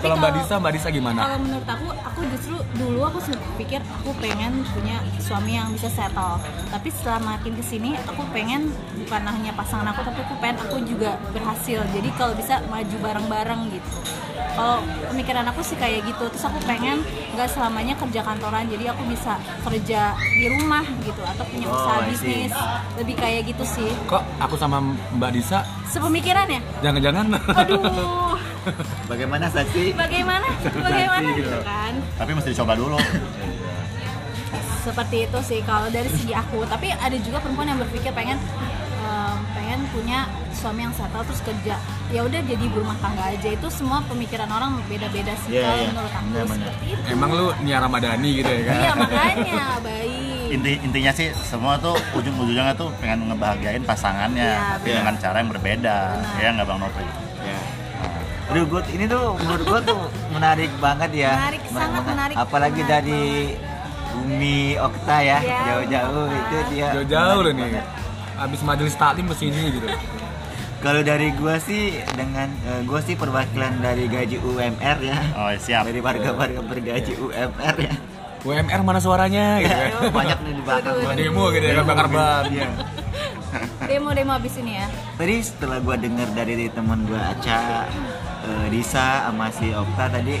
Tapi 0.00 0.08
Kalau 0.08 0.16
Mbak 0.16 0.32
Disa, 0.32 0.54
Mbak 0.56 0.72
Disa 0.72 0.88
gimana? 0.88 1.20
Kalau 1.28 1.38
menurut 1.44 1.68
aku, 1.68 1.86
aku 1.92 2.20
justru 2.32 2.56
dulu 2.80 3.00
aku 3.04 3.20
sempat 3.20 3.52
pikir 3.60 3.80
aku 3.84 4.16
pengen 4.16 4.64
punya 4.72 4.96
suami 5.20 5.60
yang 5.60 5.68
bisa 5.76 5.92
settle. 5.92 6.40
Tapi 6.72 6.88
setelah 6.88 7.20
makin 7.20 7.52
ke 7.52 7.60
sini, 7.60 7.92
aku 8.08 8.24
pengen 8.32 8.72
bukan 8.96 9.22
hanya 9.28 9.52
pasangan 9.52 9.92
aku, 9.92 10.00
tapi 10.08 10.24
aku 10.24 10.34
pengen 10.40 10.56
aku 10.64 10.80
juga 10.88 11.20
berhasil. 11.36 11.84
Jadi 11.92 12.08
kalau 12.16 12.32
bisa 12.32 12.64
maju 12.72 12.96
bareng-bareng 12.96 13.60
gitu. 13.76 13.88
Kalau 14.56 14.80
pemikiran 15.12 15.44
aku 15.52 15.60
sih 15.60 15.76
kayak 15.76 16.00
gitu. 16.08 16.32
Terus 16.32 16.48
aku 16.48 16.56
pengen 16.64 17.04
nggak 17.36 17.48
selamanya 17.52 17.92
kerja 18.00 18.24
kantoran, 18.24 18.64
jadi 18.72 18.96
aku 18.96 19.04
bisa 19.04 19.36
kerja 19.68 20.16
di 20.16 20.46
rumah 20.48 20.84
gitu 21.04 21.20
atau 21.20 21.44
punya 21.44 21.68
Oh, 21.68 21.76
usaha 21.76 22.08
bisnis. 22.08 22.56
Lebih 22.96 23.20
kayak 23.20 23.52
gitu 23.52 23.68
sih. 23.68 23.92
Kok 24.08 24.24
aku 24.40 24.56
sama 24.56 24.80
Mbak 25.20 25.30
Disa 25.36 25.60
Sepemikiran 25.90 26.46
ya? 26.46 26.60
jangan-jangan 26.86 27.26
Aduh, 27.66 28.29
bagaimana 29.06 29.46
saksi? 29.46 29.92
bagaimana? 29.94 30.46
Bagaimana 30.64 31.28
gitu. 31.32 31.46
gitu 31.46 31.58
kan? 31.62 31.92
tapi 32.16 32.30
mesti 32.32 32.48
dicoba 32.50 32.74
dulu 32.74 32.96
seperti 34.80 35.16
itu 35.24 35.38
sih 35.40 35.60
kalau 35.62 35.86
dari 35.88 36.08
segi 36.08 36.32
aku 36.32 36.64
tapi 36.64 36.88
ada 36.90 37.16
juga 37.16 37.38
perempuan 37.38 37.68
yang 37.68 37.78
berpikir 37.78 38.10
pengen 38.10 38.40
pengen 39.50 39.82
punya 39.90 40.24
suami 40.50 40.82
yang 40.82 40.94
settle 40.94 41.22
terus 41.22 41.42
kerja 41.42 41.74
ya 42.08 42.20
udah 42.22 42.40
jadi 42.42 42.64
berumah 42.66 42.94
tangga 42.98 43.28
aja 43.28 43.48
itu 43.50 43.68
semua 43.68 44.02
pemikiran 44.06 44.46
orang 44.46 44.78
beda-beda 44.86 45.34
sih 45.42 45.52
Iya, 45.52 45.62
kalau 45.62 45.76
iya. 45.76 45.88
menurut 45.90 46.12
aku 46.12 46.26
Benar, 46.26 46.46
benar. 46.46 46.66
seperti 46.70 46.86
itu 46.86 47.02
emang 47.10 47.30
lu 47.30 47.46
Nia 47.60 47.78
Ramadhani 47.78 48.30
gitu 48.36 48.50
ya 48.50 48.62
kan? 48.64 48.76
iya 48.76 48.92
makanya 48.94 49.64
baik 49.80 50.48
inti 50.50 50.72
intinya 50.80 51.12
sih 51.12 51.28
semua 51.36 51.74
tuh 51.78 51.94
ujung 52.12 52.34
ujungnya 52.36 52.74
tuh 52.74 52.90
pengen 52.98 53.30
ngebahagiain 53.30 53.82
pasangannya 53.84 54.50
Iya, 54.50 54.70
tapi 54.74 54.86
benar. 54.86 54.98
dengan 54.98 55.14
cara 55.18 55.36
yang 55.38 55.50
berbeda 55.50 55.96
Benar. 56.16 56.38
ya 56.38 56.48
nggak 56.54 56.66
bang 56.66 56.78
Nopri 56.78 57.06
Aduh, 58.50 58.64
gua, 58.66 58.82
ini 58.90 59.04
tuh 59.06 59.24
menurut 59.38 59.64
gua 59.64 59.80
tuh 59.80 60.00
menarik 60.30 60.70
banget 60.76 61.10
ya. 61.14 61.32
Menarik, 61.38 61.62
sangat 61.70 62.02
menarik. 62.02 62.34
Apalagi 62.34 62.82
Menarik 62.82 62.90
dari 63.06 63.22
Umi 64.20 64.74
Okta 64.74 65.16
ya, 65.22 65.38
Iya, 65.38 65.58
jauh-jauh 65.64 66.26
itu 66.28 66.56
dia. 66.68 66.88
Jauh-jauh 66.92 67.40
loh 67.40 67.52
nih. 67.54 67.64
banget. 67.70 67.86
Abis 68.36 68.60
majelis 68.60 68.94
taklim 68.96 69.26
ke 69.26 69.36
sini 69.36 69.62
gitu. 69.70 69.86
Kalau 70.80 71.04
dari 71.04 71.28
gua 71.36 71.60
sih 71.60 72.00
dengan 72.10 72.48
eh, 72.64 72.80
gua 72.82 72.98
sih 72.98 73.14
perwakilan 73.14 73.78
dari 73.78 74.08
gaji 74.08 74.40
UMR 74.40 74.98
ya. 74.98 75.18
oh 75.36 75.52
siap 75.54 75.84
Dari 75.84 76.00
warga-warga 76.00 76.58
bergaji 76.58 77.12
UMR 77.16 77.76
ya. 77.78 77.92
UMR 78.40 78.80
mana 78.80 78.98
suaranya 78.98 79.60
gitu 79.60 79.76
kan? 79.76 79.90
Banyak 80.18 80.38
nih 80.40 80.52
di 80.56 80.62
belakang. 80.64 80.96
Demo 81.14 81.44
gitu 81.52 81.66
ya 81.68 81.84
bakar 81.84 82.08
ban. 82.08 82.44
Demo-demo 83.82 84.32
abis 84.32 84.54
ini 84.56 84.76
ya? 84.76 84.86
Tadi 85.14 85.34
setelah 85.40 85.78
gua 85.78 85.96
dengar 85.96 86.28
dari 86.30 86.68
teman 86.68 87.02
gua 87.04 87.20
Aca, 87.30 87.86
eh, 88.42 88.66
Disa 88.68 89.26
sama 89.26 89.50
si 89.50 89.70
Okta 89.70 90.06
tadi 90.08 90.36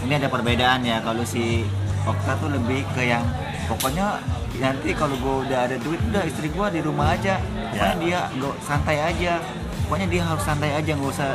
ini 0.00 0.12
ada 0.12 0.28
perbedaan 0.28 0.80
ya. 0.80 1.00
Kalau 1.00 1.22
si 1.22 1.64
Okta 2.02 2.36
tuh 2.36 2.50
lebih 2.50 2.84
ke 2.92 3.04
yang 3.04 3.24
pokoknya 3.66 4.20
nanti 4.54 4.92
kalau 4.92 5.16
gua 5.18 5.42
udah 5.42 5.60
ada 5.64 5.76
duit 5.78 6.00
udah 6.04 6.22
istri 6.22 6.48
gua 6.48 6.68
di 6.68 6.80
rumah 6.80 7.12
aja. 7.12 7.36
Pokoknya 7.70 7.90
Ya. 7.90 7.98
dia 7.98 8.20
nggak 8.32 8.54
santai 8.60 8.98
aja. 8.98 9.32
Pokoknya 9.84 10.06
dia 10.08 10.22
harus 10.22 10.42
santai 10.42 10.70
aja 10.72 10.90
nggak 10.90 11.10
usah 11.10 11.30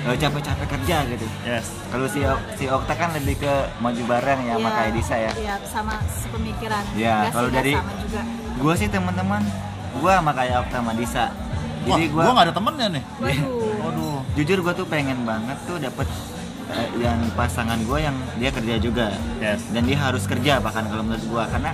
eh, 0.00 0.16
capek-capek 0.16 0.68
kerja 0.68 0.96
gitu. 1.06 1.26
Yes. 1.42 1.66
Kalau 1.88 2.06
si 2.06 2.20
si 2.54 2.64
Okta 2.66 2.94
kan 2.94 3.10
lebih 3.12 3.38
ke 3.38 3.52
maju 3.78 4.02
bareng 4.06 4.40
ya 4.42 4.54
sama 4.54 4.62
Iya, 4.64 4.76
kayak 4.76 4.92
Disa 4.94 5.16
ya. 5.16 5.32
Iya 5.34 5.54
sama 5.64 5.94
sepemikiran. 6.16 6.82
Iya, 6.94 7.14
sih, 7.20 7.32
kalau 7.34 7.48
dari- 7.50 7.78
gua 8.56 8.74
sih 8.74 8.88
teman-teman 8.88 9.42
gua 9.98 10.12
sama 10.20 10.32
kayak 10.36 10.54
Okta 10.66 10.76
sama 10.80 10.92
Disa. 10.94 11.24
Wah, 11.88 11.96
jadi 11.96 12.04
gua 12.12 12.22
gua 12.24 12.32
nggak 12.36 12.46
ada 12.50 12.54
temennya 12.54 12.86
nih. 13.00 13.04
Waduh. 13.20 13.84
Waduh. 13.84 14.18
Jujur 14.36 14.58
gue 14.62 14.74
tuh 14.76 14.86
pengen 14.86 15.18
banget 15.26 15.58
tuh 15.66 15.76
dapet 15.82 16.06
eh, 16.70 16.88
yang 17.02 17.18
pasangan 17.34 17.80
gue 17.82 17.98
yang 17.98 18.16
dia 18.38 18.50
kerja 18.54 18.74
juga. 18.78 19.06
Yes. 19.42 19.66
Dan 19.74 19.88
dia 19.88 19.98
harus 19.98 20.28
kerja 20.28 20.60
bahkan 20.62 20.86
kalau 20.86 21.02
menurut 21.02 21.24
gue 21.24 21.44
karena 21.50 21.72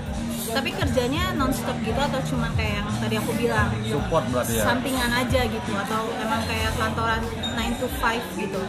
tapi 0.54 0.71
kerjanya 0.71 1.35
nonstop 1.35 1.75
gitu 1.83 1.99
atau 1.99 2.21
cuma 2.30 2.47
kayak 2.54 2.78
yang 2.78 2.88
tadi 3.02 3.14
aku 3.18 3.33
bilang? 3.35 3.68
Support 3.90 4.25
berarti 4.30 4.54
ya. 4.54 4.64
sampingan 4.71 5.11
aja 5.11 5.40
gitu 5.50 5.73
atau 5.75 6.00
emang 6.23 6.42
kayak 6.47 6.71
kantoran 6.78 7.21
9 7.59 7.80
to 7.83 7.87
5 7.99 8.38
gitu? 8.38 8.61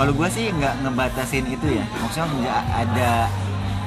Kalau 0.00 0.12
gue 0.16 0.28
sih 0.32 0.48
nggak 0.48 0.74
ngebatasin 0.80 1.44
itu 1.44 1.66
ya. 1.76 1.84
Maksudnya 2.00 2.26
nggak 2.40 2.62
ada 2.88 3.12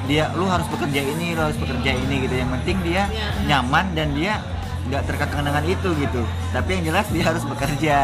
dia 0.06 0.24
lu 0.38 0.46
harus 0.46 0.66
bekerja 0.70 1.00
ini 1.02 1.26
lu 1.34 1.42
harus 1.42 1.58
bekerja 1.58 1.90
ini 1.90 2.14
gitu. 2.22 2.34
Yang 2.38 2.50
penting 2.60 2.76
dia 2.86 3.02
Iya. 3.10 3.28
nyaman 3.50 3.86
dan 3.98 4.08
dia 4.14 4.34
nggak 4.90 5.06
terkekang 5.06 5.46
dengan 5.46 5.64
itu 5.64 5.88
gitu. 5.94 6.22
Tapi 6.50 6.68
yang 6.74 6.84
jelas 6.90 7.06
dia 7.14 7.24
harus 7.30 7.44
bekerja. 7.46 7.96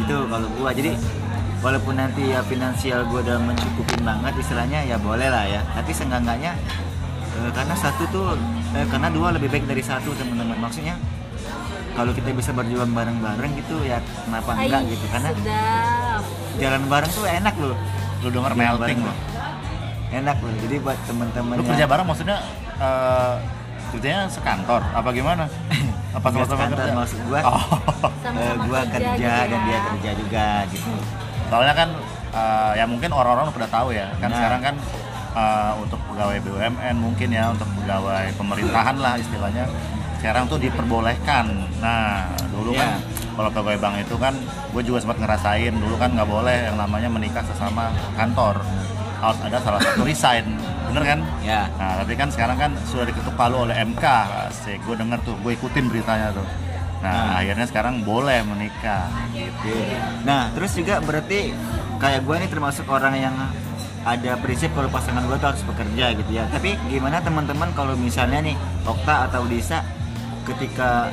Gitu 0.00 0.16
kalau 0.24 0.48
gue 0.48 0.70
jadi 0.80 0.92
walaupun 1.60 1.94
nanti 2.00 2.32
ya 2.32 2.40
finansial 2.48 3.04
gue 3.12 3.20
udah 3.20 3.36
mencukupin 3.36 4.00
banget 4.00 4.32
istilahnya 4.40 4.88
ya 4.88 4.96
boleh 4.96 5.28
lah 5.28 5.44
ya. 5.44 5.60
Tapi 5.76 5.92
seenggak-enggaknya 5.92 6.56
eh, 7.36 7.50
karena 7.52 7.74
satu 7.76 8.08
tuh 8.08 8.40
eh, 8.72 8.88
karena 8.88 9.12
dua 9.12 9.36
lebih 9.36 9.52
baik 9.52 9.68
dari 9.68 9.84
satu 9.84 10.16
teman-teman. 10.16 10.56
Maksudnya 10.56 10.96
kalau 11.92 12.14
kita 12.16 12.32
bisa 12.32 12.56
berjuang 12.56 12.94
bareng-bareng 12.94 13.52
gitu 13.58 13.76
ya 13.84 14.00
kenapa 14.24 14.54
enggak 14.56 14.80
Ai, 14.86 14.92
gitu? 14.96 15.04
Karena 15.12 15.30
sedap. 15.36 16.22
jalan 16.56 16.82
bareng 16.88 17.10
tuh 17.12 17.24
enak 17.28 17.54
loh. 17.60 17.76
Lu 18.24 18.28
denger 18.32 18.52
melting 18.56 18.80
bareng 18.80 19.00
loh. 19.04 19.16
enak 20.08 20.36
loh. 20.40 20.54
Jadi 20.64 20.76
buat 20.80 20.98
teman-teman 21.04 21.54
lu 21.60 21.64
kerja 21.68 21.84
bareng 21.84 22.06
maksudnya 22.08 22.38
eh, 22.80 23.57
kerjanya 23.90 24.22
sekantor 24.28 24.80
apa 24.92 25.08
gimana 25.10 25.44
apa 26.08 26.26
sama-sama 26.28 26.56
sekantor, 26.66 26.78
kerja 26.80 26.92
maksud 26.96 27.18
gua. 27.28 27.40
oh. 27.44 27.64
sama-sama 28.22 28.62
gua 28.66 28.80
kerja, 28.88 29.08
kerja 29.14 29.32
gitu 29.32 29.50
dan 29.52 29.60
ya. 29.60 29.66
dia 29.66 29.78
kerja 29.92 30.10
juga 30.16 30.46
gitu 30.72 30.90
soalnya 31.48 31.74
kan 31.74 31.88
eh, 32.30 32.72
ya 32.76 32.84
mungkin 32.84 33.10
orang-orang 33.12 33.48
udah 33.50 33.70
tahu 33.70 33.88
ya 33.92 34.08
kan 34.20 34.28
Nah. 34.28 34.36
sekarang 34.36 34.60
kan 34.62 34.74
eh, 35.34 35.72
untuk 35.80 36.00
pegawai 36.08 36.38
BUMN 36.44 36.96
mungkin 36.96 37.28
ya 37.32 37.44
untuk 37.52 37.68
pegawai 37.80 38.26
pemerintahan 38.36 38.96
lah 39.00 39.14
istilahnya 39.16 39.64
sekarang 40.18 40.50
tuh 40.50 40.58
diperbolehkan 40.58 41.46
nah 41.78 42.26
dulu 42.50 42.74
Iya. 42.74 42.82
kan 42.82 42.90
kalau 43.38 43.48
pegawai 43.54 43.78
bank 43.78 43.96
itu 44.02 44.16
kan 44.18 44.34
gue 44.74 44.82
juga 44.82 44.98
sempat 44.98 45.22
ngerasain 45.22 45.70
dulu 45.70 45.94
kan 45.94 46.10
nggak 46.10 46.26
boleh 46.26 46.58
yang 46.66 46.74
namanya 46.74 47.06
menikah 47.06 47.44
sesama 47.46 47.94
kantor 48.18 48.58
harus 49.22 49.38
ada 49.46 49.58
salah 49.62 49.78
satu 49.78 50.02
resign 50.02 50.58
bener 50.88 51.04
kan 51.04 51.18
ya 51.40 51.62
Nah, 51.76 51.92
tapi 52.00 52.12
kan 52.14 52.28
sekarang 52.28 52.56
kan 52.56 52.70
sudah 52.84 53.04
diketuk 53.04 53.34
palu 53.34 53.64
oleh 53.64 53.76
MK. 53.76 54.04
Asik, 54.48 54.80
gue 54.82 54.96
denger 54.96 55.18
tuh, 55.22 55.36
gue 55.38 55.52
ikutin 55.54 55.86
beritanya 55.86 56.32
tuh. 56.32 56.44
Nah, 56.98 57.12
Nah. 57.30 57.38
akhirnya 57.38 57.62
sekarang 57.64 58.02
boleh 58.02 58.42
menikah 58.42 59.06
gitu. 59.30 59.70
nah 60.26 60.50
terus 60.50 60.74
juga 60.74 60.98
berarti 60.98 61.54
kayak 61.96 62.26
gue 62.26 62.34
nih 62.42 62.50
termasuk 62.50 62.90
orang 62.90 63.14
yang 63.14 63.34
ada 64.02 64.34
prinsip 64.38 64.74
kalau 64.74 64.90
pasangan 64.90 65.22
gue 65.22 65.36
tuh 65.36 65.46
harus 65.46 65.62
bekerja 65.62 66.10
gitu 66.16 66.30
ya 66.32 66.44
tapi 66.48 66.74
gimana 66.88 67.22
teman-teman 67.22 67.70
kalau 67.70 67.94
misalnya 67.94 68.42
nih 68.42 68.56
Okta 68.82 69.30
atau 69.30 69.46
Disa 69.46 69.78
ketika 70.42 71.06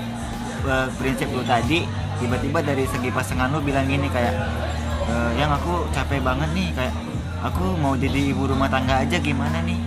eh, 0.63 0.87
prinsip 0.97 1.29
lu 1.29 1.45
tadi 1.45 1.85
tiba-tiba 2.17 2.63
dari 2.63 2.87
segi 2.87 3.13
pasangan 3.13 3.51
lu 3.51 3.61
bilang 3.61 3.85
gini 3.85 4.09
kayak 4.09 4.33
"Eh, 5.05 5.31
yang 5.37 5.51
aku 5.51 5.85
capek 5.91 6.17
banget 6.19 6.49
nih 6.49 6.73
kayak 6.73 6.93
aku 7.45 7.77
mau 7.77 7.93
jadi 7.93 8.33
ibu 8.33 8.49
rumah 8.49 8.65
tangga 8.65 9.05
aja 9.05 9.21
gimana 9.21 9.61
nih 9.61 9.77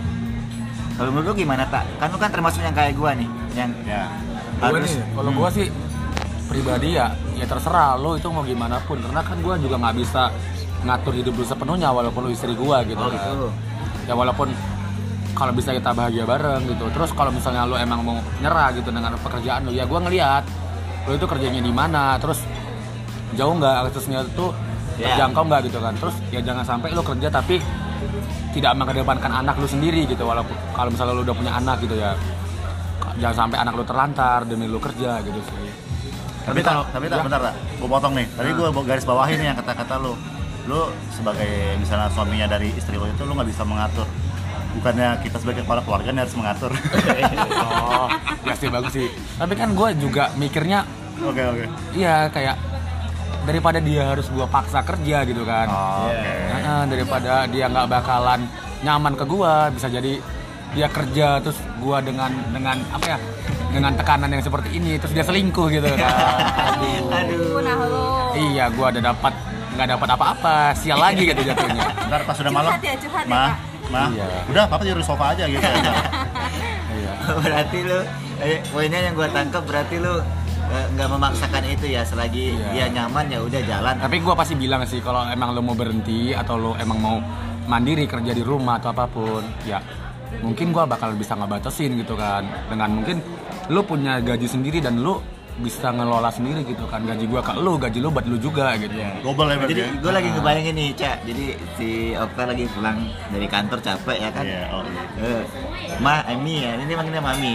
kalau 0.95 1.11
menurut 1.11 1.31
lu 1.31 1.43
gimana 1.43 1.63
tak 1.67 1.83
kan 1.99 2.07
lu 2.11 2.17
kan 2.19 2.31
termasuk 2.31 2.63
yang 2.63 2.75
kayak 2.75 2.95
gue 2.95 3.11
nih 3.23 3.29
yang 3.55 3.71
Ya. 3.83 4.07
Harus 4.59 4.91
nih, 4.91 5.03
kalau 5.15 5.31
Hmm. 5.31 5.39
gue 5.39 5.49
sih 5.55 5.65
pribadi 6.51 6.89
ya, 6.99 7.15
ya 7.39 7.45
terserah 7.47 7.95
lo 7.95 8.19
itu 8.19 8.27
mau 8.27 8.43
gimana 8.43 8.75
pun. 8.83 8.99
Karena 8.99 9.23
kan 9.23 9.39
gue 9.39 9.55
juga 9.63 9.75
nggak 9.79 9.95
bisa 9.95 10.27
ngatur 10.83 11.13
hidup 11.15 11.33
lu 11.39 11.45
sepenuhnya 11.47 11.87
walaupun 11.95 12.27
lu 12.27 12.31
istri 12.35 12.51
gue 12.51 12.77
gitu. 12.91 12.99
Oh, 12.99 13.07
kan. 13.07 13.15
gitu. 13.15 13.47
Ya 14.03 14.13
walaupun 14.19 14.51
kalau 15.31 15.55
bisa 15.55 15.71
kita 15.71 15.95
bahagia 15.95 16.27
bareng 16.27 16.67
gitu. 16.67 16.91
Terus 16.91 17.15
kalau 17.15 17.31
misalnya 17.31 17.63
lu 17.63 17.79
emang 17.79 18.03
mau 18.03 18.19
nyerah 18.43 18.75
gitu 18.75 18.91
dengan 18.91 19.15
pekerjaan 19.15 19.63
lu, 19.63 19.71
ya 19.71 19.87
gue 19.87 19.99
ngeliat 20.03 20.43
lu 21.07 21.15
itu 21.15 21.23
kerjanya 21.23 21.61
di 21.63 21.71
mana, 21.71 22.19
terus 22.19 22.43
jauh 23.39 23.55
nggak 23.55 23.87
aksesnya 23.87 24.27
itu 24.27 24.51
Ya. 24.99 25.15
terjangkau 25.15 25.43
nggak 25.47 25.61
gitu 25.71 25.79
kan. 25.79 25.93
Terus 25.95 26.15
ya 26.29 26.39
jangan 26.43 26.63
sampai 26.67 26.91
lu 26.91 27.01
kerja 27.01 27.27
tapi 27.31 27.55
tidak 28.51 28.73
mengedepankan 28.75 29.31
anak 29.31 29.55
lu 29.55 29.67
sendiri 29.69 30.03
gitu 30.03 30.23
walaupun 30.27 30.55
kalau 30.75 30.89
misalnya 30.91 31.13
lu 31.15 31.21
udah 31.23 31.35
punya 31.35 31.53
anak 31.55 31.77
gitu 31.85 31.95
ya 31.95 32.17
jangan 33.21 33.45
sampai 33.45 33.57
anak 33.61 33.73
lu 33.77 33.83
terlantar 33.85 34.39
demi 34.47 34.65
lu 34.65 34.79
kerja 34.81 35.19
gitu 35.23 35.39
sih 35.39 35.71
Tapi 36.47 36.65
kalau 36.65 36.81
tapi 36.89 37.05
tak 37.05 37.21
bentar 37.21 37.41
tak, 37.45 37.53
gue 37.77 37.85
potong 37.85 38.13
nih. 38.17 38.25
Tadi 38.33 38.49
gue 38.57 38.67
garis 38.81 39.05
bawahin 39.05 39.37
nih 39.37 39.47
yang 39.53 39.57
kata-kata 39.61 40.01
lu. 40.01 40.17
Lu 40.65 40.89
sebagai 41.13 41.77
misalnya 41.77 42.09
suaminya 42.09 42.47
dari 42.49 42.73
istri 42.73 42.97
lo 42.97 43.05
itu 43.05 43.21
lu 43.21 43.37
nggak 43.37 43.49
bisa 43.53 43.61
mengatur. 43.61 44.07
Bukannya 44.73 45.21
kita 45.21 45.37
sebagai 45.37 45.61
kepala 45.61 45.85
keluarga 45.85 46.09
nih 46.09 46.21
harus 46.25 46.33
mengatur. 46.33 46.71
oh 47.69 48.09
ya 48.49 48.55
sih 48.57 48.69
bagus 48.71 48.93
sih 48.97 49.07
tapi 49.37 49.53
kan 49.53 49.77
gue 49.77 49.89
juga 50.01 50.33
mikirnya 50.35 50.81
Oke 51.19 51.43
oke. 51.43 51.65
iya 51.93 52.31
kayak 52.31 52.55
daripada 53.49 53.79
dia 53.79 54.05
harus 54.07 54.29
gua 54.29 54.45
paksa 54.45 54.79
kerja 54.81 55.25
gitu 55.25 55.41
kan 55.43 55.65
Oh, 55.67 56.05
Oke. 56.05 56.21
Heeh, 56.53 56.81
daripada 56.85 57.33
dia 57.45 57.65
nggak 57.65 57.87
bakalan 57.89 58.45
nyaman 58.79 59.13
ke 59.13 59.25
gua 59.25 59.67
bisa 59.67 59.89
jadi 59.89 60.21
dia 60.69 60.85
kerja 60.87 61.41
terus 61.41 61.57
gua 61.77 61.97
dengan 61.99 62.29
dengan 62.47 62.77
apa 62.89 63.05
ya 63.07 63.19
dengan 63.69 63.91
tekanan 63.93 64.29
yang 64.29 64.39
seperti 64.39 64.69
ini 64.71 64.95
terus 64.95 65.11
dia 65.11 65.21
selingkuh 65.21 65.67
gitu 65.67 65.89
kan 65.89 66.37
Aduh, 67.17 67.57
nah 67.59 67.75
lo. 67.75 68.05
iya 68.35 68.69
gua 68.69 68.87
ada 68.87 69.01
dapat 69.03 69.33
nggak 69.71 69.87
dapat 69.89 70.09
apa-apa 70.11 70.55
sial 70.73 70.97
lagi 70.97 71.25
gitu 71.25 71.41
jatuhnya 71.41 71.83
Ntar 72.07 72.21
pas 72.23 72.35
udah 72.35 72.51
malam, 72.51 72.71
ya, 72.77 72.93
curhat 72.95 73.23
ya, 73.23 73.29
mah, 73.29 73.49
Pak. 73.49 73.89
mah, 73.89 74.07
Iya. 74.11 74.25
udah 74.47 74.63
papa 74.67 74.81
tidur 74.83 74.99
di 74.99 75.07
sofa 75.07 75.25
aja 75.31 75.43
gitu. 75.45 75.61
iya 76.93 77.13
berarti 77.35 77.77
lu 77.81 77.99
eh, 78.39 78.59
poinnya 78.67 78.99
yang 79.01 79.13
gue 79.13 79.27
tangkap 79.29 79.63
berarti 79.63 79.95
lu 79.97 80.13
nggak 80.69 81.09
memaksakan 81.09 81.63
itu 81.65 81.85
ya 81.89 82.01
selagi 82.05 82.53
Iya. 82.53 82.69
dia 82.69 82.85
nyaman 83.01 83.25
ya 83.25 83.39
udah 83.41 83.61
jalan. 83.65 83.95
Tapi 83.97 84.17
gua 84.21 84.35
pasti 84.37 84.53
bilang 84.53 84.85
sih 84.85 85.01
kalau 85.01 85.25
emang 85.25 85.57
lo 85.57 85.61
mau 85.65 85.73
berhenti 85.73 86.29
atau 86.31 86.55
lo 86.55 86.71
emang 86.77 86.99
mau 87.01 87.17
mandiri 87.65 88.05
kerja 88.05 88.33
di 88.33 88.41
rumah 88.45 88.77
atau 88.77 88.89
apa 88.93 89.05
pun 89.05 89.41
ya 89.65 89.81
mungkin 90.45 90.69
gua 90.69 90.85
bakal 90.85 91.17
bisa 91.17 91.33
ngebatasin 91.33 91.97
gitu 91.97 92.13
kan. 92.13 92.45
Dengan 92.69 93.01
mungkin 93.01 93.17
lo 93.69 93.81
punya 93.81 94.21
gaji 94.21 94.45
sendiri 94.45 94.77
dan 94.77 95.01
lo 95.01 95.25
bisa 95.59 95.91
ngelola 95.91 96.29
sendiri 96.29 96.61
gitu 96.63 96.85
kan. 96.85 97.01
Gaji 97.01 97.25
gua 97.25 97.41
ke 97.41 97.51
lo 97.57 97.73
gaji 97.75 97.99
lo 97.99 98.09
buat 98.13 98.29
lo 98.29 98.37
juga 98.37 98.77
gitu. 98.77 98.93
Double 99.25 99.49
ya 99.49 99.55
berarti. 99.57 99.73
jadi 99.73 99.81
ya? 99.81 99.89
gue 99.99 100.11
lagi 100.13 100.29
ngebayangin 100.31 100.75
nih 100.77 100.89
cak. 100.93 101.17
Jadi 101.25 101.45
si 101.75 101.89
Okta 102.13 102.43
lagi 102.45 102.63
pulang 102.71 102.97
dari 103.33 103.47
kantor 103.49 103.79
capek 103.81 104.17
ya 104.21 104.29
kan? 104.31 104.45
Iya, 104.45 104.61
oh 104.69 104.83
iya. 104.85 105.03
Eh, 105.17 105.43
ma 105.97 106.21
Emi 106.29 106.55
ya. 106.61 106.77
Ini 106.77 106.93
manggilnya 106.93 107.23
mami 107.25 107.53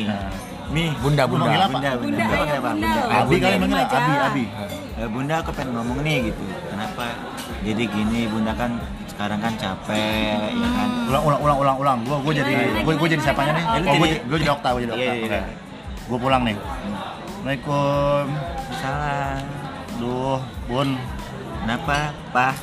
Mi 0.72 0.90
bunda 0.98 1.24
bunda 1.28 1.44
bunda 1.44 1.66
bunda, 1.68 1.90
Bunda, 1.96 2.24
Bunda 2.24 2.56
apa? 2.56 2.70
bunda. 2.72 2.90
Bunda. 2.94 3.18
Abi 3.20 3.34
kali 3.36 3.54
Abi 3.54 3.60
manggil 3.60 3.78
Majalah. 3.78 4.00
Abi, 4.00 4.12
Abi. 4.18 4.44
Eh, 4.94 5.08
bunda 5.10 5.34
aku 5.42 5.50
pengen 5.50 5.74
ngomong 5.74 5.98
nih 6.00 6.30
gitu 6.30 6.42
kenapa 6.70 7.04
jadi 7.60 7.82
gini 7.84 8.20
bunda 8.30 8.52
kan 8.54 8.70
sekarang 9.10 9.38
kan 9.38 9.52
capek 9.54 10.38
ya 10.54 10.68
kan 10.70 10.88
Ulang, 11.10 11.22
ulang, 11.22 11.40
ulang, 11.42 11.58
ulang, 11.58 11.76
ulang. 11.78 11.98
Gua, 12.02 12.16
gua 12.18 12.32
jadi, 12.32 12.52
gua, 12.82 12.94
gua 12.96 13.08
jadi 13.10 13.22
siapanya 13.22 13.52
nih? 13.54 13.64
Oh, 13.64 13.74
gua, 13.94 14.06
Jadi- 14.08 14.22
gua 14.24 14.38
jadi 14.40 14.50
Okta, 14.50 14.68
gua 14.72 14.80
jadi 14.80 14.92
Okta. 14.92 15.04
Iya, 15.04 15.12
iya, 15.12 15.26
Oke. 15.26 15.36
iya. 15.36 15.54
Gua 16.04 16.18
pulang 16.18 16.42
nih. 16.42 16.56
Assalamualaikum. 16.56 18.24
salah 18.74 19.36
Duh, 19.94 20.40
Bun. 20.66 20.88
Kenapa 21.64 21.96
pak 22.30 22.54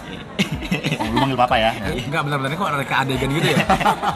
Oh, 1.01 1.05
lu 1.11 1.17
manggil 1.19 1.35
papa 1.35 1.55
ya? 1.57 1.71
Enggak 2.07 2.21
benar-benar 2.23 2.53
kok 2.53 2.69
ada 2.69 2.85
ke 2.85 2.95
adegan 2.95 3.29
gitu 3.33 3.47
ya. 3.51 3.59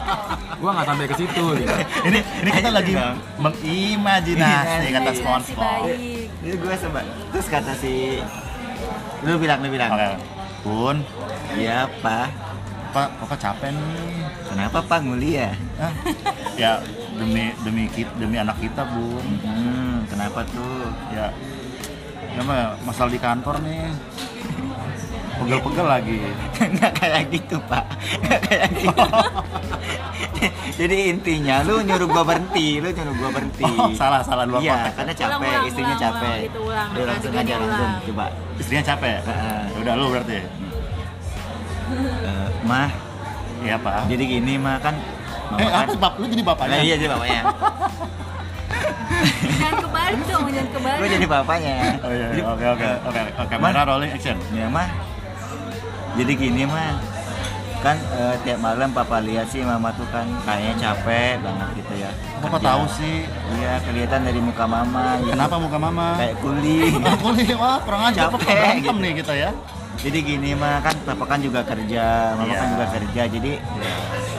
gua 0.62 0.70
nggak 0.72 0.86
sampai 0.88 1.04
ke 1.04 1.16
situ 1.18 1.44
gitu. 1.52 1.74
ini 2.06 2.18
ini 2.40 2.50
kita 2.50 2.70
lagi 2.72 2.92
mengimajinasi 3.36 4.86
kata 4.88 5.10
SpongeBob. 5.12 5.84
ini 5.90 6.56
gue 6.56 6.74
sebab 6.78 7.04
terus 7.28 7.46
kata 7.50 7.72
si 7.76 8.22
lu 9.20 9.36
bilang 9.36 9.60
lu 9.60 9.68
bilang 9.68 9.90
Oke. 9.92 10.08
Bun, 10.62 10.96
iya 11.54 11.86
pak 12.00 12.30
Pak, 12.90 13.08
Papa 13.20 13.36
capek 13.36 13.70
nih. 13.70 14.24
kenapa 14.48 14.78
pak 14.80 14.98
nguli 15.04 15.36
ya 15.36 15.52
Hah? 15.76 15.92
Ya 16.56 16.72
demi 17.14 17.52
demi 17.60 17.84
kita, 17.92 18.08
demi 18.16 18.40
anak 18.40 18.56
kita, 18.56 18.82
Bun. 18.88 19.26
hmm, 19.44 20.08
kenapa 20.08 20.40
tuh 20.48 20.88
Ya 21.12 21.28
ya 22.26 22.42
mah 22.42 22.76
masalah 22.82 23.10
di 23.10 23.20
kantor 23.20 23.54
nih. 23.60 23.90
Pegel-pegel 25.36 25.86
lagi. 25.86 26.18
nggak 26.76 26.92
kayak 26.96 27.22
gitu 27.28 27.56
pak 27.62 27.84
nggak 28.24 28.40
kayak 28.48 28.68
gitu 28.72 29.04
jadi 30.80 30.96
intinya 31.12 31.60
lu 31.60 31.84
nyuruh 31.84 32.08
gua 32.08 32.24
berhenti 32.24 32.80
lu 32.80 32.88
nyuruh 32.88 33.14
gua 33.20 33.30
berhenti 33.32 33.64
Oh, 33.64 33.92
salah, 33.92 34.24
salah, 34.24 34.48
luar 34.48 34.64
iya 34.64 34.88
karena 34.96 35.12
capek 35.12 35.36
ulang, 35.36 35.68
istrinya 35.68 35.92
ulang, 35.92 36.00
capek 36.00 36.24
ulang, 36.24 36.40
gitu, 36.48 36.60
ulang. 36.64 36.88
Lu 36.88 37.02
langsung 37.04 37.32
aja 37.32 37.54
langsung 37.60 37.92
coba 38.08 38.24
Istrinya 38.56 38.84
capek. 38.84 39.18
Heeh. 39.20 39.60
Ya 39.68 39.78
udah 39.84 39.94
lu 40.00 40.04
berarti. 40.08 40.36
Eh, 41.92 42.48
mah 42.64 42.88
Iya, 43.60 43.76
Pak. 43.76 43.92
jadi 44.08 44.24
gini 44.24 44.52
mah 44.56 44.76
kan 44.80 44.94
mama 45.48 45.60
Eh, 45.60 45.68
kan 45.68 45.86
apa 45.86 45.96
bap? 45.96 46.14
Lu 46.16 46.24
jadi 46.26 46.42
bapaknya? 46.44 46.76
Nah, 46.76 46.84
iya 46.84 46.94
jadi 46.96 47.10
bapaknya 47.12 47.42
Jangan 49.56 49.76
kebalik 49.80 50.20
dong, 50.24 50.44
jangan 50.48 50.68
kebalik. 50.70 50.98
gue 50.98 51.08
jadi 51.12 51.26
bapaknya 51.26 51.74
Oh 51.98 52.10
iya, 52.10 52.26
iya. 52.32 52.42
oke 52.44 52.66
oke 52.70 52.88
oke 53.06 53.22
oke 53.36 53.50
kamera 53.50 53.82
rolling 53.84 54.10
action. 54.10 54.36
ya 54.50 54.66
mah 54.66 54.88
jadi 56.14 56.32
gini 56.32 56.64
mah 56.64 56.96
kan 57.76 57.92
eh, 58.10 58.34
tiap 58.40 58.58
malam 58.58 58.88
papa 58.90 59.20
lihat 59.20 59.46
sih 59.46 59.60
mama 59.60 59.92
tuh 59.92 60.08
kan 60.08 60.24
kayaknya 60.42 60.74
capek 60.76 61.38
banget 61.38 61.68
gitu 61.76 61.94
ya 61.98 62.10
Papa 62.36 62.56
Kerja. 62.56 62.66
tahu 62.66 62.84
sih. 62.90 63.16
iya 63.54 63.72
kelihatan 63.80 64.20
dari 64.22 64.40
muka 64.40 64.64
mama 64.64 65.20
gitu. 65.20 65.32
Kenapa 65.32 65.54
muka 65.56 65.78
mama? 65.78 66.16
kayak 66.16 66.34
kuli 66.40 66.90
Aku 67.12 67.28
nih, 67.32 67.52
wah 67.54 67.76
kurang 67.78 68.02
aja 68.06 68.26
apa 68.26 68.36
Capek, 68.38 68.80
gitu. 68.80 68.96
nih 68.96 69.12
kita 69.14 69.32
ya. 69.34 69.50
Jadi 69.98 70.18
gini 70.20 70.50
mah 70.52 70.80
kan 70.80 70.94
papa 71.02 71.24
kan 71.26 71.38
juga 71.38 71.60
kerja 71.62 72.04
mama 72.34 72.46
Iya. 72.46 72.58
kan 72.58 72.68
juga 72.70 72.86
kerja. 72.90 73.22
Jadi 73.28 73.52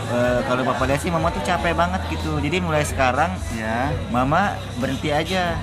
eh, 0.07 0.39
kalau 0.43 0.61
papa 0.63 0.83
lihat 0.85 0.99
sih 0.99 1.09
mama 1.09 1.27
tuh 1.29 1.41
capek 1.41 1.73
banget 1.73 2.01
gitu. 2.09 2.37
Jadi 2.37 2.57
mulai 2.59 2.83
sekarang 2.83 3.33
Ya, 3.51 3.89
mama 4.07 4.41
berhenti 4.75 5.09
aja 5.09 5.57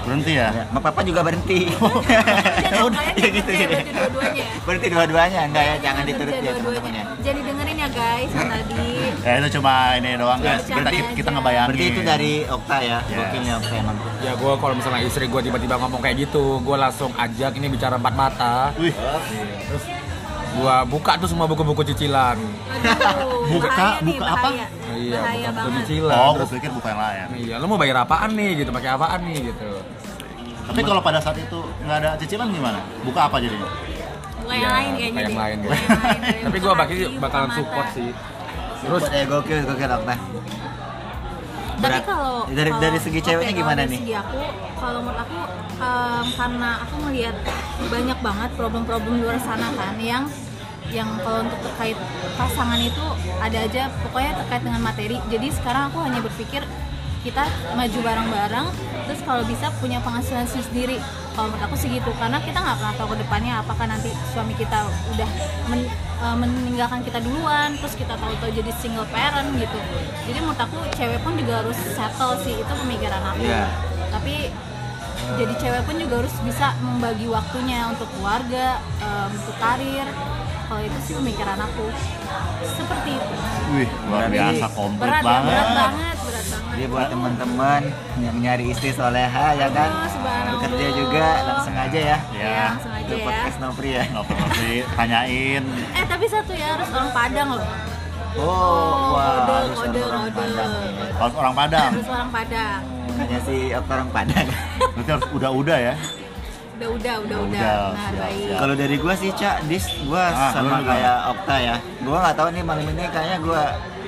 berhenti 0.00 0.32
ya. 0.32 0.48
ya, 0.50 0.64
sama 0.64 0.80
papa 0.80 1.00
juga 1.00 1.20
berhenti 1.20 1.60
Jangan 1.70 2.82
udah 2.88 3.00
kalian 3.00 3.16
ya 3.16 3.28
gitu 3.30 3.50
jadi 3.50 3.66
berarti 3.68 3.90
dua-duanya. 3.92 4.44
berhenti 4.60 4.88
dua-duanya 4.88 5.40
enggak 5.44 5.64
ya 5.64 5.74
jangan 5.80 6.00
Kerja 6.00 6.10
dituruti 6.10 6.40
ya 6.40 6.52
teman-teman 6.52 6.92
ya 6.92 7.04
Jadi 7.20 7.38
dengerin 7.42 7.76
ya 7.76 7.88
guys 7.90 8.30
yang 8.30 8.48
tadi. 8.50 8.88
Ya 9.20 9.32
itu 9.36 9.48
cuma 9.54 9.72
ini 9.94 10.10
doang 10.14 10.38
Ya, 10.38 10.46
guys. 10.50 10.62
Kita 10.62 10.74
berarti- 10.78 10.96
kita, 10.96 11.10
kita 11.14 11.28
ngebayangin. 11.30 11.68
berarti 11.70 11.86
itu 11.86 12.00
dari 12.02 12.32
Okta 12.44 12.76
ya 12.80 12.98
Yes. 13.00 13.14
gokilnya 13.14 13.52
Okta 13.56 13.74
emang 13.76 13.96
Ya 14.18 14.32
gua 14.34 14.52
kalau 14.56 14.74
misalnya 14.74 15.00
istri 15.02 15.24
gua 15.26 15.40
tiba-tiba 15.40 15.74
ngomong 15.76 16.00
kayak 16.00 16.16
gitu, 16.20 16.44
gua 16.60 16.76
langsung 16.80 17.10
ajak 17.14 17.52
ini 17.54 17.66
bicara 17.68 17.94
empat 17.94 18.14
mata. 18.14 18.54
Wih, 18.74 18.92
Terus 18.92 19.84
gua 20.52 20.82
buka 20.82 21.12
tuh 21.16 21.26
semua 21.26 21.44
buku-buku 21.44 21.82
cicilan. 21.84 22.36
Aduh, 22.36 23.48
Buka- 23.50 24.00
buka 24.00 24.24
apa? 24.26 24.48
Iya, 24.92 25.18
Bahaya 25.18 25.50
banget. 25.50 25.80
cicilan. 25.80 26.14
oh, 26.16 26.30
gue 26.30 26.38
Terus 26.40 26.50
pikir 26.52 26.70
bukan 26.72 26.90
yang 26.90 27.00
lain. 27.00 27.28
Iya, 27.36 27.54
lu 27.56 27.66
mau 27.66 27.76
bayar 27.76 27.96
apaan 28.00 28.30
nih 28.32 28.50
gitu, 28.56 28.70
pakai 28.70 28.90
apaan 28.90 29.20
nih 29.22 29.38
gitu. 29.46 29.70
Tapi 30.62 30.80
kalau 30.80 31.00
pada 31.00 31.18
saat 31.18 31.36
itu 31.36 31.58
nggak 31.80 31.96
ada 31.98 32.10
cicilan 32.14 32.48
gimana? 32.48 32.78
Buka 33.00 33.26
apa 33.26 33.36
jadinya? 33.38 33.68
Yang 34.40 34.50
Iya, 34.56 34.68
lain 34.68 34.90
kayaknya. 34.92 35.10
bukan 35.12 35.22
yang 35.22 35.38
lain, 35.38 35.56
gitu. 35.56 35.68
yang 35.70 36.00
lain, 36.00 36.20
dari 36.24 36.40
Tapi 36.40 36.56
buka 36.56 36.64
gua 36.64 36.74
baki 36.76 36.92
hati, 36.92 37.04
buka 37.06 37.20
bakalan 37.20 37.50
support 37.52 37.86
sih. 37.92 38.10
Terus 38.80 39.04
eh 39.10 39.24
gokil 39.24 39.58
gokil 39.62 39.90
Okta 39.92 40.14
Tapi 41.76 41.98
kalau 42.02 42.44
dari 42.46 42.70
kalau- 42.70 42.82
dari 42.82 42.98
segi 42.98 43.20
ceweknya 43.20 43.52
gimana 43.54 43.80
dari 43.80 43.90
nih 43.90 44.00
Segi 44.00 44.14
aku, 44.14 44.40
kalau 44.76 45.00
menurut 45.00 45.20
aku 45.22 45.38
em, 45.78 46.24
karena 46.34 46.70
aku 46.78 46.94
melihat 47.02 47.36
banyak 47.82 48.18
banget 48.20 48.50
problem-problem 48.54 49.12
di 49.12 49.22
luar 49.22 49.38
sana 49.38 49.68
kan 49.72 49.96
yang 49.96 50.24
yang 50.90 51.08
kalau 51.20 51.42
untuk 51.42 51.60
terkait 51.62 51.96
pasangan 52.34 52.78
itu 52.78 53.04
ada 53.38 53.58
aja 53.60 53.82
pokoknya 54.02 54.32
terkait 54.36 54.62
dengan 54.62 54.80
materi. 54.80 55.16
Jadi 55.26 55.48
sekarang 55.52 55.88
aku 55.88 55.98
hanya 56.00 56.20
berpikir 56.20 56.62
kita 57.20 57.44
maju 57.70 57.98
bareng-bareng 58.00 58.66
terus 59.04 59.20
kalau 59.20 59.44
bisa 59.44 59.68
punya 59.76 60.00
penghasilan 60.00 60.48
sendiri 60.48 60.96
kalau 61.36 61.52
menurut 61.52 61.68
aku 61.68 61.76
sih 61.76 61.92
gitu 61.92 62.08
karena 62.16 62.40
kita 62.40 62.56
nggak 62.56 62.80
pernah 62.80 62.96
tahu 62.96 63.12
ke 63.12 63.16
depannya 63.20 63.60
apakah 63.60 63.84
nanti 63.84 64.08
suami 64.32 64.56
kita 64.56 64.88
udah 65.12 65.28
men- 65.68 65.84
eh, 66.16 66.36
meninggalkan 66.38 67.04
kita 67.04 67.20
duluan 67.20 67.76
terus 67.76 67.92
kita 67.92 68.16
tahu-tahu 68.16 68.48
jadi 68.54 68.72
single 68.72 69.04
parent 69.12 69.52
gitu 69.52 69.78
jadi 70.24 70.38
menurut 70.40 70.64
aku 70.64 70.80
cewek 70.96 71.20
pun 71.20 71.36
juga 71.36 71.60
harus 71.60 71.76
settle 71.92 72.40
sih 72.40 72.56
itu 72.56 72.72
pemikiran 72.72 73.20
aku 73.26 73.44
Iya. 73.44 73.68
tapi 74.08 74.34
jadi 75.36 75.54
cewek 75.60 75.82
pun 75.84 75.94
juga 76.00 76.14
harus 76.24 76.34
bisa 76.40 76.72
membagi 76.80 77.28
waktunya 77.28 77.84
untuk 77.84 78.08
keluarga 78.16 78.66
eh, 78.96 79.26
untuk 79.28 79.54
karir 79.60 80.08
kalau 80.70 80.82
itu 80.82 80.98
sih 81.02 81.14
pemikiran 81.16 81.58
aku 81.58 81.84
seperti 82.62 83.10
itu 83.12 83.34
Wih, 83.70 83.88
luar 84.04 84.26
biasa 84.26 84.66
komplit 84.70 85.02
berat 85.04 85.18
ya, 85.18 85.26
banget. 85.26 85.50
berat 85.50 85.70
banget 85.72 86.16
berat 86.16 86.44
banget 86.46 86.70
Jadi 86.70 86.84
buat 86.86 87.06
teman-teman 87.08 87.82
yang 88.16 88.36
nyari 88.36 88.64
istri 88.68 88.90
soleha 88.90 89.46
ya 89.52 89.66
kan 89.68 89.90
bekerja 90.52 90.88
juga 90.92 91.26
langsung 91.44 91.74
aja 91.76 91.98
ya 92.00 92.18
Ya, 92.30 92.38
Ya, 92.40 92.64
langsung 92.72 92.92
aja 92.92 93.12
ya. 93.12 93.24
podcast 93.24 93.56
Nopri 93.60 93.90
ya 93.92 94.04
sih 94.56 94.76
tanyain. 94.92 95.62
Eh 95.90 96.04
tapi 96.04 96.24
satu 96.26 96.52
ya 96.52 96.66
harus 96.72 96.88
orang 96.88 97.10
Padang 97.10 97.48
loh. 97.52 97.66
oh 98.32 98.94
wah 99.12 99.26
kode, 99.36 99.50
harus 99.52 99.76
kode, 99.76 100.00
orang 100.00 100.22
kode. 100.22 100.34
Padang 100.36 100.70
nih. 100.70 101.10
Kalau 101.12 101.34
orang 101.36 101.54
Padang, 101.56 101.90
Harus 101.92 102.08
orang 102.08 102.30
Padang. 102.30 102.80
bukannya 103.10 103.40
si 103.42 103.56
orang 103.74 104.08
Padang 104.08 104.46
berarti 104.90 105.10
harus 105.10 105.26
udah-udah 105.30 105.78
ya. 105.80 105.94
Udah 106.80 106.88
udah 106.90 107.14
udah 107.20 107.38
Udah, 107.38 107.38
udah. 107.44 107.60
udah, 107.60 107.92
Nah 107.92 108.08
siap, 108.08 108.20
baik. 108.22 108.40
siap. 108.42 108.58
kalau 108.58 108.74
dari 108.74 108.96
gua 108.96 109.14
sih 109.14 109.30
cak 109.30 109.56
dis 109.68 109.84
gua 110.02 110.24
Ah, 110.26 110.48
sama 110.50 110.80
kayak 110.80 111.16
Okta 111.28 111.56
ya 111.58 111.76
gua 112.00 112.16
nggak 112.18 112.34
tahu 112.34 112.48
nih 112.50 112.64
malam 112.64 112.86
ini 112.86 113.04
kayaknya 113.06 113.38
gua 113.38 113.62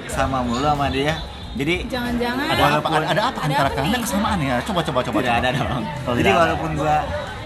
sama 0.08 0.38
mulu 0.40 0.64
sama 0.64 0.86
dia 0.88 1.14
jadi 1.52 1.84
Jangan-jangan. 1.84 2.46
Ada 2.46 2.56
apa? 2.56 2.64
Walaupun- 2.64 2.92
Ada, 2.94 3.04
ada 3.04 3.22
apa 3.22 3.38
Ada 3.38 3.44
antara 3.46 3.68
apa 3.68 3.76
kalian? 3.78 4.00
kesamaan 4.00 4.38
ya? 4.40 4.54
Coba 4.62 4.80
coba 4.80 5.00
coba. 5.02 5.18
tidak 5.18 5.28
coba. 5.28 5.40
ada 5.42 5.50
dong 5.52 5.84
Oh, 6.02 6.14
jadi 6.14 6.30
walaupun 6.32 6.70
gua 6.74 6.96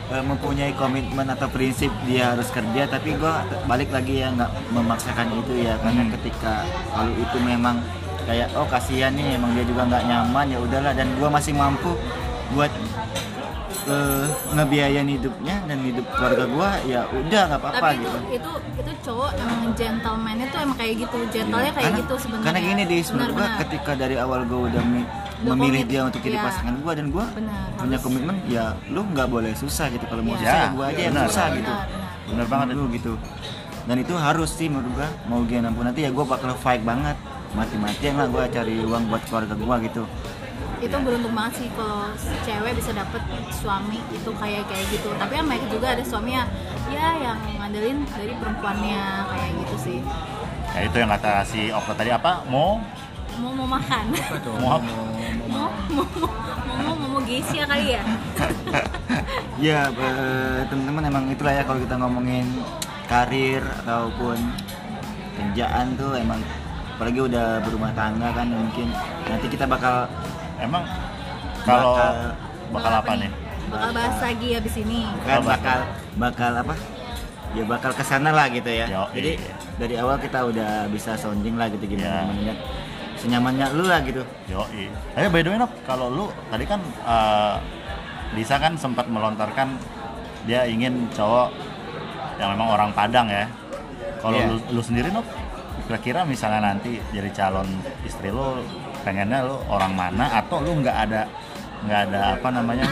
eh, 0.07 0.23
mempunyai 0.23 0.73
komitmen 0.73 1.27
atau 1.27 1.49
prinsip 1.49 1.91
dia 2.05 2.31
harus 2.31 2.47
kerja 2.49 2.83
tapi 2.87 3.11
gue 3.13 3.35
balik 3.67 3.91
lagi 3.91 4.23
ya 4.23 4.31
nggak 4.31 4.47
memaksakan 4.71 5.27
itu 5.35 5.53
ya 5.61 5.75
karena 5.77 6.03
Hmm. 6.05 6.13
ketika 6.15 6.55
kalau 6.87 7.11
itu 7.13 7.39
memang 7.43 7.83
kayak 8.23 8.47
oh 8.55 8.63
kasihan 8.65 9.11
nih 9.11 9.35
emang 9.35 9.51
dia 9.53 9.65
juga 9.65 9.83
nggak 9.85 10.03
nyaman 10.05 10.47
ya 10.47 10.59
udahlah 10.61 10.93
dan 10.93 11.11
gue 11.11 11.27
masih 11.29 11.51
mampu 11.53 11.99
buat 12.49 12.71
eh, 13.85 14.25
ngebiayain 14.53 15.09
hidupnya 15.09 15.57
dan 15.65 15.79
hidup 15.81 16.07
keluarga 16.11 16.45
gue 16.47 16.71
ya 16.87 17.01
udah 17.09 17.43
nggak 17.47 17.61
apa-apa 17.61 17.79
tapi 17.81 17.97
itu 17.97 18.07
gitu 18.07 18.19
itu 18.33 18.51
itu 18.77 18.93
cowok 19.03 19.31
emang 19.37 19.61
gentleman-nya 19.73 20.47
tuh 20.49 20.59
emang 20.61 20.77
kayak 20.77 20.95
gitu 20.99 21.17
gentle-nya 21.29 21.71
kayak 21.71 21.85
karena, 21.87 22.01
gitu 22.01 22.15
sebenarnya 22.17 22.47
karena 22.47 22.61
gini 22.63 22.83
di 22.85 22.97
menurut 23.09 23.33
gue 23.33 23.49
ketika 23.61 23.93
dari 23.95 24.17
awal 24.17 24.41
gue 24.43 24.61
udah 24.67 24.83
mi- 24.85 25.09
Udah 25.37 25.53
memilih 25.53 25.85
dia 25.85 26.01
untuk 26.03 26.25
jadi 26.25 26.33
ya. 26.35 26.45
pasangan 26.45 26.81
gue 26.81 26.93
dan 26.95 27.07
gue 27.09 27.25
Benar, 27.29 27.69
punya 27.77 27.93
harus. 27.93 28.03
komitmen 28.03 28.37
ya 28.49 28.65
lu 28.89 29.05
nggak 29.05 29.29
boleh 29.29 29.53
susah 29.53 29.87
gitu 29.89 30.05
kalau 30.05 30.23
mau 30.23 30.33
Iya. 30.33 30.41
susah 30.41 30.49
Ya, 30.49 30.57
ya 30.57 30.69
gue 30.73 30.85
aja 30.87 30.97
yang 30.99 31.13
benar. 31.13 31.27
susah 31.29 31.47
gitu 31.51 31.61
Benar, 31.69 31.85
benar. 31.85 32.11
bener 32.27 32.47
banget 32.49 32.67
lu 32.73 32.85
gitu 32.89 33.13
dan 33.85 33.97
itu 33.99 34.15
harus 34.17 34.51
sih 34.51 34.67
menurut 34.67 34.91
gue 34.91 35.09
mau 35.27 35.41
gimana 35.43 35.71
pun 35.71 35.85
nanti 35.85 36.01
ya 36.01 36.11
gue 36.11 36.25
bakal 36.25 36.51
fight 36.57 36.81
banget 36.83 37.15
mati-matian 37.53 38.15
lah 38.15 38.27
gue 38.27 38.45
cari 38.51 38.75
uang 38.83 39.05
buat 39.07 39.23
keluarga 39.25 39.55
gue 39.55 39.77
gitu 39.85 40.03
itu 40.87 40.97
beruntung 41.03 41.35
banget 41.35 41.67
sih 41.67 41.69
kalau 41.75 42.07
cewek 42.47 42.73
bisa 42.79 42.91
dapet 42.95 43.23
suami 43.51 43.99
itu 44.15 44.31
kayak 44.39 44.63
kayak 44.71 44.87
gitu. 44.95 45.11
Tapi 45.19 45.33
kan 45.35 45.47
banyak 45.51 45.69
juga 45.69 45.87
ada 45.99 46.05
suami 46.07 46.39
yang 46.39 46.49
ya 46.87 47.07
yang 47.19 47.39
ngandelin 47.59 48.07
dari 48.07 48.33
perempuannya 48.39 49.03
kayak 49.27 49.51
gitu 49.67 49.77
sih. 49.83 49.99
Ya 50.73 50.81
itu 50.87 50.97
yang 51.03 51.11
kata 51.11 51.43
si 51.43 51.61
Okta 51.75 51.93
tadi. 51.99 52.11
Apa? 52.15 52.47
Mau 52.47 52.79
mau 53.43 53.51
mau 53.53 53.67
makan. 53.67 54.05
Mau 54.63 54.79
mau 54.79 54.79
mau 55.51 55.69
mau 55.91 56.07
mau 56.87 56.95
mau 56.95 57.09
mau 57.19 57.21
geisha 57.27 57.67
kali 57.67 57.99
ya? 57.99 58.03
Ya 59.57 59.89
teman-teman 60.69 61.09
emang 61.09 61.25
itulah 61.33 61.49
ya 61.57 61.65
kalau 61.65 61.81
kita 61.81 61.97
ngomongin 61.97 62.45
karir 63.09 63.65
ataupun 63.81 64.37
kerjaan 65.33 65.97
tuh 65.97 66.13
emang 66.13 66.45
apalagi 66.93 67.25
udah 67.25 67.65
berumah 67.65 67.89
tangga 67.97 68.37
kan 68.37 68.53
mungkin. 68.53 68.93
Nanti 69.25 69.49
kita 69.49 69.65
bakal 69.65 70.05
emang 70.59 70.85
kalau 71.63 71.95
Bakal- 71.95 72.35
bakal 72.69 72.93
apa 72.97 73.13
nih 73.17 73.31
bakal 73.67 73.91
bahas 73.93 74.17
lagi 74.21 74.49
abis 74.55 74.75
ini 74.79 75.01
kan 75.23 75.39
Apa? 75.39 75.49
bakal 75.53 75.79
bakal 76.17 76.53
apa 76.57 76.75
ya 77.53 77.65
bakal 77.65 77.91
ke 77.91 78.03
sana 78.03 78.31
lah 78.31 78.47
gitu 78.49 78.69
ya 78.69 78.87
Yo, 78.87 79.03
jadi 79.13 79.31
iya. 79.37 79.55
dari 79.77 79.95
awal 79.97 80.17
kita 80.17 80.45
udah 80.45 80.87
bisa 80.87 81.15
sounding 81.15 81.55
lah 81.55 81.67
gitu 81.69 81.83
Iya. 81.85 81.93
gimana 81.93 82.19
melihat 82.31 82.59
senyamannya 83.17 83.67
lu 83.73 83.85
lah 83.85 84.01
gitu 84.03 84.23
Yo, 84.47 84.63
Eh 85.15 85.27
by 85.27 85.41
the 85.41 85.51
way, 85.51 85.59
Nop, 85.59 85.73
kalau 85.83 86.07
lu 86.07 86.27
tadi 86.47 86.65
kan 86.65 86.79
eh, 86.85 87.55
Lisa 88.35 88.59
kan 88.59 88.77
sempat 88.77 89.07
melontarkan 89.07 89.79
dia 90.45 90.63
ingin 90.63 91.09
cowok 91.11 91.49
yang 92.37 92.53
memang 92.53 92.69
orang 92.69 92.91
Padang 92.93 93.27
ya. 93.27 93.49
Kalau 94.21 94.37
Iya. 94.37 94.47
lu, 94.47 94.57
lu 94.71 94.83
sendiri, 94.83 95.09
Nop, 95.09 95.25
kira-kira 95.87 96.23
misalnya 96.23 96.61
nanti 96.69 97.01
jadi 97.09 97.31
calon 97.33 97.65
istri 98.03 98.29
lu 98.29 98.61
pengennya 99.07 99.47
lu 99.47 99.55
orang 99.71 99.95
mana 99.95 100.27
atau 100.43 100.59
lu 100.59 100.83
nggak 100.83 100.97
ada 101.07 101.23
nggak 101.87 102.01
ada 102.11 102.21
apa 102.35 102.49
namanya 102.51 102.87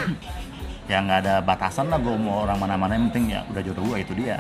ya 0.87 1.03
nggak 1.03 1.19
ada 1.27 1.35
batasan 1.43 1.91
lah 1.91 1.99
gue 1.99 2.15
mau 2.15 2.47
orang 2.47 2.55
mana-mana 2.63 2.95
yang 2.95 3.11
penting 3.11 3.35
ya 3.35 3.41
udah 3.51 3.63
jodoh 3.67 3.83
gue 3.91 3.99
itu 4.07 4.13
dia. 4.15 4.39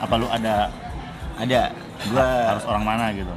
Apa 0.00 0.16
lu 0.16 0.24
ada 0.32 0.72
ada. 1.36 1.62
Gua 2.08 2.24
harus 2.56 2.64
orang 2.64 2.84
mana 2.88 3.04
gitu? 3.12 3.34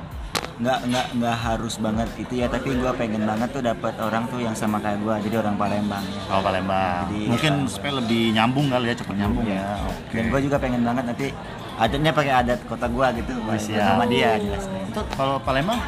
Nggak 0.63 0.79
nggak 0.87 1.07
nggak 1.19 1.37
harus 1.43 1.75
banget. 1.75 2.07
Itu 2.15 2.33
ya 2.39 2.47
tapi 2.47 2.79
gua 2.79 2.95
pengen 2.95 3.27
banget 3.27 3.51
tuh 3.51 3.59
dapat 3.59 3.93
orang 3.99 4.23
tuh 4.31 4.39
yang 4.39 4.55
sama 4.55 4.79
kayak 4.79 5.03
gua 5.03 5.19
jadi 5.19 5.43
orang 5.43 5.59
Palembang. 5.59 6.05
Kalau 6.29 6.39
Palembang. 6.39 7.03
Jadi, 7.11 7.21
mungkin 7.27 7.53
eh, 7.63 7.67
supaya 7.67 7.93
lebih 7.99 8.23
nyambung 8.31 8.67
kali 8.71 8.85
ya 8.87 8.95
cepet 8.95 9.15
nyambung 9.19 9.47
ya. 9.49 9.65
Oke. 9.83 10.15
Dan 10.15 10.23
gua 10.31 10.39
juga 10.39 10.57
pengen 10.61 10.81
banget 10.87 11.03
nanti 11.11 11.27
adatnya 11.73 12.11
pakai 12.15 12.33
adat 12.37 12.59
kota 12.69 12.85
gua 12.87 13.07
gitu 13.17 13.33
Oh, 13.33 13.57
siap. 13.57 13.97
sama 13.97 14.05
dia 14.05 14.37
jelas 14.37 14.69
Itu 14.93 15.01
kalau 15.17 15.41
Palembang 15.41 15.81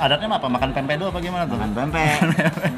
adatnya 0.00 0.26
apa? 0.30 0.48
Makan 0.50 0.70
pempedo 0.74 1.04
apa 1.10 1.18
gimana 1.22 1.44
tuh? 1.46 1.56
makan 1.58 1.70
pempek. 1.74 2.18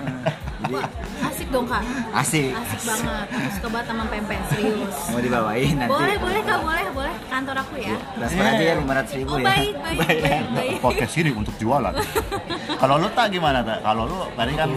Jadi 0.66 0.76
asik 1.22 1.48
dong 1.52 1.66
kak. 1.70 1.82
Asik. 2.10 2.52
Asik 2.52 2.80
banget. 2.82 3.26
Aku 3.30 3.48
suka 3.54 3.68
banget 3.70 3.86
sama 3.86 4.04
pempek 4.10 4.38
serius. 4.50 4.96
Mau 5.12 5.20
dibawain 5.22 5.74
nanti. 5.78 5.92
Boleh 5.94 6.16
boleh 6.18 6.40
kak 6.42 6.58
boleh 6.64 6.86
boleh. 6.90 7.14
Kantor 7.30 7.56
aku 7.62 7.74
ya. 7.78 7.94
Transfer 8.18 8.44
aja 8.44 8.64
ya 8.64 8.74
lima 8.80 8.92
ratus 8.98 9.12
ribu 9.14 9.32
oh 9.36 9.38
ya. 9.38 9.46
baik 9.46 9.74
baik 9.78 9.98
baik. 10.02 10.44
baik 10.56 10.76
Podcast 10.82 11.14
ini 11.20 11.30
untuk 11.30 11.54
jualan. 11.60 11.94
kalau 12.82 12.94
lu 12.98 13.08
tak 13.14 13.26
gimana 13.30 13.62
tak? 13.62 13.78
Kalau 13.84 14.02
lu 14.10 14.18
tadi 14.34 14.52
kan 14.58 14.70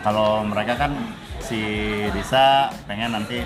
kalau 0.00 0.28
mereka 0.46 0.72
kan 0.78 0.92
si 1.42 1.60
Disa 2.14 2.70
pengen 2.88 3.12
nanti 3.12 3.42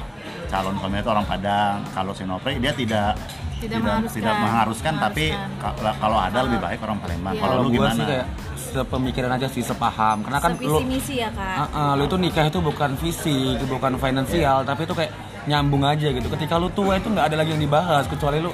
calon 0.47 0.77
suami 0.79 1.03
itu 1.03 1.11
orang 1.11 1.27
Padang. 1.27 1.83
Kalau 1.91 2.13
si 2.15 2.23
Nopri 2.23 2.61
dia 2.63 2.73
tidak 2.77 3.19
Tidak 3.61 3.79
mengharuskan. 3.79 4.17
tidak 4.17 4.35
mengharuskan, 4.37 4.93
tapi 4.97 5.25
Mengharuskan. 5.31 5.77
ka- 5.77 5.99
kalau 5.99 6.19
ada 6.19 6.39
lebih 6.43 6.59
baik 6.59 6.79
orang 6.81 6.99
Palembang. 6.99 7.33
Iya. 7.33 7.41
Kalau 7.41 7.55
lu 7.59 7.69
gimana? 7.71 7.95
sih 7.95 8.05
kayak 8.05 8.27
sepemikiran 8.57 9.31
aja 9.33 9.47
sih 9.47 9.63
sepaham 9.63 10.17
karena 10.23 10.39
kan 10.39 10.53
sevisi 10.53 10.71
lu 10.71 10.79
misi 10.85 11.15
ya 11.17 11.29
kak 11.31 11.57
Ah, 11.59 11.69
ah, 11.73 11.93
lu 11.93 12.05
itu 12.05 12.17
nikah 12.17 12.47
itu 12.47 12.59
bukan 12.61 12.91
fisik, 12.97 13.59
bukan 13.67 13.93
finansial, 13.97 14.63
tapi 14.63 14.81
itu 14.83 14.95
kayak 14.95 15.13
nyambung 15.43 15.83
aja 15.83 16.07
gitu. 16.09 16.29
Ketika 16.29 16.55
lu 16.55 16.71
tua 16.71 16.95
itu 16.95 17.09
nggak 17.09 17.27
ada 17.27 17.37
lagi 17.37 17.51
yang 17.51 17.61
dibahas 17.61 18.05
kecuali 18.07 18.39
lu 18.39 18.53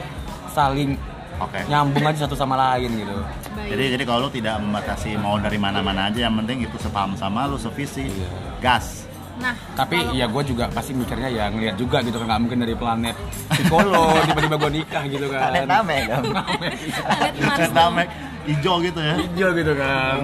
saling 0.49 0.97
Oke. 1.37 1.61
nyambung 1.67 2.01
aja 2.03 2.25
satu 2.25 2.33
sama 2.33 2.57
lain 2.57 2.89
gitu. 2.97 3.13
baik 3.53 3.69
Jadi 3.69 3.85
jadi 3.93 4.05
kalau 4.05 4.21
lu 4.23 4.31
tidak 4.31 4.57
membatasi 4.57 5.15
mau 5.17 5.37
dari 5.37 5.57
mana-mana 5.57 6.09
aja, 6.09 6.19
yang 6.23 6.35
penting 6.35 6.65
itu 6.65 6.77
sepaham 6.77 7.13
sama 7.13 7.45
lu, 7.45 7.57
sevisi, 7.57 8.09
Iya. 8.09 8.29
gas. 8.59 9.05
Nah 9.37 9.53
Tapi 9.75 9.97
kalau- 10.01 10.17
ya 10.17 10.27
gue 10.27 10.43
juga 10.45 10.65
pasti 10.71 10.93
mikirnya 10.93 11.29
ya 11.29 11.45
ngeliat 11.49 11.77
juga 11.77 12.01
gitu 12.01 12.17
kan 12.17 12.27
nggak 12.27 12.41
mungkin 12.41 12.59
dari 12.61 12.75
planet 12.75 13.17
Piccolo 13.49 14.17
tiba-tiba 14.27 14.57
gue 14.57 14.71
nikah 14.75 15.03
gitu 15.07 15.27
kan. 15.29 15.41
Planet 15.49 15.65
Namek 15.67 16.03
dong 16.09 16.25
planet. 16.35 17.71
Damek 17.77 18.09
hijau 18.47 18.75
gitu 18.81 19.01
ya. 19.01 19.15
Hijau 19.17 19.51
gitu 19.53 19.73
kan. 19.75 20.19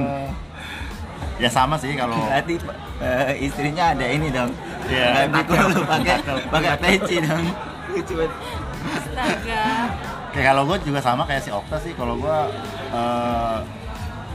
Ya 1.37 1.49
sama 1.49 1.75
sih 1.75 1.93
kalau 1.93 2.17
berarti 2.23 2.55
eh, 2.99 3.35
istrinya 3.43 3.93
ada 3.93 4.07
ini 4.07 4.31
dong 4.31 4.53
Iya. 4.87 5.27
Nggak 5.27 5.45
pikul 5.45 5.57
lu 5.71 5.83
pakai 5.85 6.17
pakai 6.49 6.73
peci 6.79 7.17
dong 7.21 7.45
lucu 7.93 8.13
banget 8.17 8.33
astaga 8.89 9.65
Kayak 10.33 10.47
kalau 10.49 10.63
gue 10.65 10.77
juga 10.83 10.99
sama 10.99 11.23
kayak 11.23 11.45
si 11.45 11.53
Okta 11.53 11.77
sih, 11.77 11.93
kalau 11.93 12.17
gue 12.17 12.39
eh, 12.91 13.57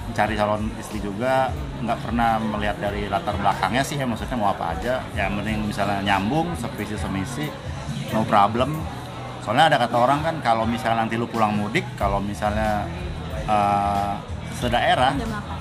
mencari 0.07 0.33
calon 0.39 0.71
istri 0.79 1.03
juga 1.03 1.51
nggak 1.83 1.99
pernah 2.09 2.39
melihat 2.39 2.77
dari 2.79 3.05
latar 3.11 3.35
belakangnya 3.37 3.83
sih 3.83 3.99
ya 3.99 4.07
maksudnya 4.07 4.39
mau 4.39 4.49
apa 4.55 4.73
aja, 4.73 5.03
yang 5.13 5.37
penting 5.37 5.67
misalnya 5.67 5.99
nyambung, 6.01 6.55
sevisi 6.57 6.97
semisi, 6.97 7.45
no 8.15 8.23
problem. 8.25 8.79
Soalnya 9.43 9.71
ada 9.71 9.77
kata 9.87 9.95
orang 9.95 10.19
kan 10.23 10.35
kalau 10.43 10.67
misalnya 10.67 11.05
nanti 11.05 11.15
lu 11.15 11.27
pulang 11.29 11.55
mudik, 11.55 11.85
kalau 11.99 12.19
misalnya 12.19 12.87
eh, 13.47 14.13
sedaerah 14.57 15.13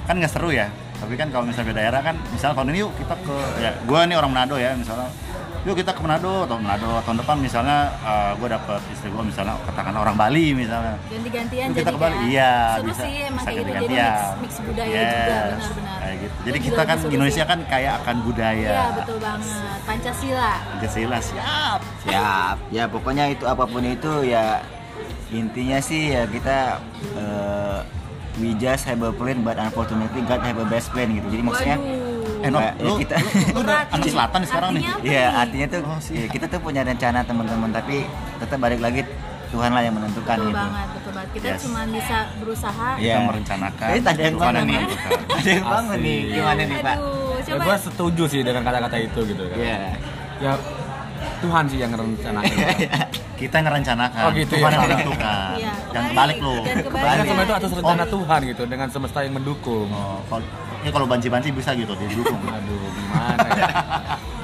kan 0.08 0.14
nggak 0.16 0.32
seru 0.32 0.50
ya. 0.54 0.70
Tapi 0.96 1.12
kan 1.20 1.28
kalau 1.28 1.44
misalnya 1.44 1.76
beda 1.76 1.80
daerah 1.84 2.00
kan, 2.00 2.16
misalnya 2.32 2.56
tahun 2.56 2.72
ini 2.72 2.78
yuk 2.80 2.92
kita 2.96 3.14
ke, 3.20 3.36
ya 3.60 3.70
gue 3.84 4.00
nih 4.08 4.16
orang 4.16 4.32
Manado 4.32 4.56
ya 4.56 4.72
misalnya, 4.72 5.12
yuk 5.66 5.74
kita 5.74 5.90
ke 5.90 5.98
Manado 5.98 6.46
atau 6.46 6.62
Manado 6.62 7.02
tahun 7.02 7.18
depan 7.26 7.36
misalnya 7.42 7.90
gue 8.38 8.46
dapet 8.46 8.78
istri 8.94 9.10
gue 9.10 9.18
misalnya 9.26 9.58
katakan 9.66 9.98
orang 9.98 10.14
Bali 10.14 10.54
misalnya. 10.54 10.94
Ganti-gantian 11.10 11.74
jadi 11.74 11.82
kita 11.82 11.90
ke 11.90 11.98
Bali. 11.98 12.14
Kan 12.14 12.30
iya 12.30 12.52
seru 12.78 12.86
bisa. 12.86 13.02
sih 13.02 13.14
emang 13.26 13.34
bisa 13.34 13.46
kayak 13.50 13.58
gitu. 13.58 13.66
Jadi 13.66 13.74
ganti-gantian. 13.74 14.14
mix, 14.14 14.32
mix 14.46 14.52
budaya 14.62 14.94
Yes, 14.94 15.10
juga 15.10 15.34
benar-benar. 15.34 15.98
Kayak 15.98 16.16
gitu. 16.22 16.36
Itu 16.38 16.46
jadi 16.46 16.58
kita 16.62 16.82
kan 16.86 16.96
Indonesia 17.10 17.44
kan 17.50 17.58
kaya 17.66 17.90
akan 17.98 18.16
budaya. 18.22 18.70
Iya 18.70 18.86
betul 18.94 19.16
banget. 19.18 19.78
Pancasila. 19.82 20.52
Pancasila 20.70 21.18
siap. 21.18 21.78
Siap. 22.06 22.56
Ya 22.70 22.84
pokoknya 22.86 23.24
itu 23.34 23.44
apa 23.50 23.64
pun 23.66 23.82
itu 23.82 24.12
ya 24.22 24.62
intinya 25.34 25.82
sih 25.82 26.14
ya 26.14 26.22
kita 26.30 26.78
eh, 27.18 27.78
we 28.38 28.54
just 28.62 28.86
have 28.86 29.02
a 29.02 29.10
plan 29.10 29.42
but 29.42 29.58
unfortunately 29.58 30.22
God 30.30 30.46
have 30.46 30.62
a 30.62 30.66
best 30.70 30.94
plan 30.94 31.10
gitu. 31.10 31.26
Jadi 31.26 31.42
maksudnya 31.42 31.76
waduh 31.82 32.15
eh 32.38 32.50
no, 32.50 32.58
Ya, 32.58 32.72
lu, 32.78 32.92
kita- 32.98 33.20
lu, 33.52 33.60
selatan 34.06 34.38
nih 34.38 34.48
sekarang 34.48 34.70
nih 34.72 34.82
Iya 35.02 35.24
artinya 35.34 35.66
tuh 35.68 35.80
Oh, 35.82 35.98
ya, 36.10 36.26
kita 36.26 36.44
tuh 36.46 36.58
punya 36.58 36.82
rencana 36.82 37.18
teman-teman 37.22 37.70
tapi 37.70 37.96
tetap 38.36 38.58
balik 38.58 38.80
lagi 38.80 39.02
Tuhan 39.46 39.70
lah 39.70 39.78
yang 39.80 39.94
menentukan 39.94 40.36
betul 40.36 40.48
gitu. 40.48 40.58
banget 40.58 40.88
betul 40.90 41.12
banget 41.12 41.30
kita 41.32 41.46
Yes. 41.46 41.60
cuma 41.62 41.80
bisa 41.86 42.16
berusaha 42.36 42.86
Iya. 42.96 43.14
kita 43.14 43.20
merencanakan 43.24 43.86
Tapi 43.86 43.98
ada 44.02 44.10
yang 44.18 44.36
yang 44.36 44.36
nih. 44.64 44.80
Ada 45.30 45.48
yang 45.48 45.64
bangun 45.64 45.98
nih 45.98 46.18
gimana 46.30 46.62
nih 46.62 46.78
Pak? 46.80 46.96
aduh 46.96 47.24
Ya, 47.36 47.52
coba 47.52 47.62
gue 47.62 47.76
setuju 47.78 48.22
sih 48.26 48.40
dengan 48.42 48.62
kata-kata 48.64 48.96
itu 48.98 49.20
gitu 49.24 49.42
kan. 49.46 49.56
Iya. 49.56 49.78
Ya 50.36 50.52
Tuhan 51.38 51.64
sih 51.66 51.78
yang 51.78 51.90
ngerencanain. 51.90 52.52
kita 53.40 53.56
ngerencanakan 53.60 54.22
Oh, 54.22 54.30
gitu 54.32 54.52
Tuhan 54.56 54.64
ya. 54.64 54.72
yang 54.72 54.82
menentukan 54.82 55.54
Iya, 55.54 55.72
kebalik. 55.86 56.14
balik 56.14 56.36
lu 56.38 56.54
Jangan 56.56 56.80
kebalik. 56.82 57.04
Karena 57.04 57.12
Iya. 57.16 57.28
semua 57.28 57.42
itu 57.42 57.54
atas 57.54 57.70
rencana 57.72 58.02
Oh. 58.02 58.08
Tuhan 58.10 58.40
gitu 58.46 58.62
dengan 58.64 58.88
semesta 58.88 59.18
yang 59.20 59.34
mendukung. 59.34 59.88
Oh, 59.88 60.18
kalau 60.26 60.46
ya 60.80 60.90
kalau 60.90 61.06
banci-banci 61.06 61.48
bisa 61.50 61.70
gitu 61.72 61.92
didukung 61.94 62.40
Aduh, 62.56 62.80
gimana 62.90 63.46
ya? 63.52 63.68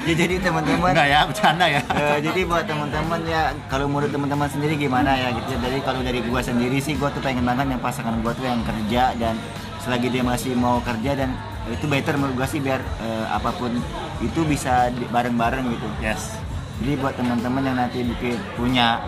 Ya, 0.03 0.19
jadi 0.19 0.35
teman-teman 0.37 0.91
enggak 0.91 1.07
ya 1.07 1.21
bercanda 1.23 1.63
ya 1.65 1.79
Eh, 1.89 2.19
jadi 2.21 2.41
buat 2.43 2.67
teman-teman 2.67 3.23
ya 3.23 3.41
kalau 3.71 3.87
menurut 3.87 4.11
teman-teman 4.11 4.51
sendiri 4.51 4.75
gimana 4.77 5.15
ya 5.15 5.31
gitu 5.31 5.55
jadi 5.57 5.79
kalau 5.79 6.03
dari 6.03 6.19
gua 6.21 6.43
sendiri 6.43 6.83
sih 6.83 6.99
gua 6.99 7.07
tuh 7.09 7.23
pengen 7.23 7.47
banget 7.47 7.71
yang 7.71 7.79
pasangan 7.79 8.19
gua 8.19 8.35
tuh 8.35 8.43
yang 8.43 8.59
kerja 8.61 9.15
dan 9.15 9.39
selagi 9.79 10.11
dia 10.11 10.21
masih 10.21 10.53
mau 10.53 10.83
kerja 10.83 11.15
dan 11.15 11.31
itu 11.71 11.87
better 11.87 12.19
menurut 12.19 12.35
gua 12.35 12.47
sih 12.47 12.59
biar 12.59 12.83
eh, 12.83 13.27
apa 13.31 13.55
pun 13.55 13.71
itu 14.19 14.43
bisa 14.43 14.91
bareng-bareng 15.07 15.71
gitu 15.71 15.87
yes 16.01 16.35
Jadi 16.75 16.93
buat 16.97 17.15
teman-teman 17.15 17.63
yang 17.63 17.77
nanti 17.77 17.99
mungkin 18.01 18.37
punya 18.53 18.99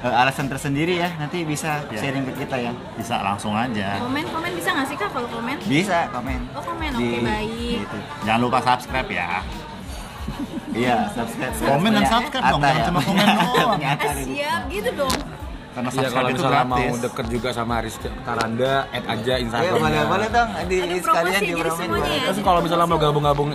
eh, 0.00 0.10
alasan 0.12 0.46
tersendiri 0.46 0.98
ya, 0.98 1.14
nanti 1.14 1.42
bisa 1.42 1.84
Ya. 1.86 2.00
sharing 2.00 2.24
ke 2.24 2.34
kita 2.36 2.56
ya. 2.58 2.72
Bisa 2.94 3.20
langsung 3.20 3.52
aja. 3.52 3.98
komen 3.98 4.24
komen 4.26 4.50
bisa 4.52 4.70
nggak 4.70 4.86
sih 4.86 4.96
kak 4.96 5.10
kalau 5.10 5.28
komen 5.28 5.56
Bisa 5.62 6.08
komen. 6.08 6.40
oh 6.50 6.62
komen 6.62 6.90
oke 6.92 7.18
baik 7.22 7.78
gitu. 7.78 7.96
Jangan 8.22 8.40
lupa 8.40 8.58
subscribe 8.60 9.08
ya. 9.08 9.28
Iya, 10.72 11.04
subscribe. 11.12 11.52
Komen 11.60 11.90
dan 11.92 12.04
subscribe 12.06 12.44
dong, 12.46 12.60
jangan 12.60 12.82
cuma 12.88 13.00
komen 13.02 13.26
doang. 13.38 13.76
Ah, 13.76 14.12
ini. 14.16 14.24
siap 14.32 14.62
gitu 14.72 14.90
dong 14.96 15.16
Karena 15.70 15.84
Iya 15.84 15.94
subscribe 15.94 16.14
kalau 16.14 16.28
itu 16.28 16.34
misalnya 16.34 16.56
gratis. 16.58 16.72
mau 16.72 16.96
deket 16.98 17.26
juga 17.28 17.48
sama 17.50 17.74
Rizky 17.78 18.08
Taranda, 18.22 18.72
add 18.88 19.04
aja 19.06 19.32
Ayo 19.32 19.42
Instagramnya. 19.42 19.78
boleh 19.78 20.02
boleh 20.06 20.28
dong 20.28 20.48
di 20.64 20.76
sekalian 20.98 21.40
promosi 21.42 21.44
di 21.44 21.72
semuanya 21.76 22.10
ya. 22.10 22.22
Terus 22.24 22.38
kalau 22.40 22.60
misalnya 22.60 22.86
mau 22.86 22.98
gabung-gabung 22.98 23.48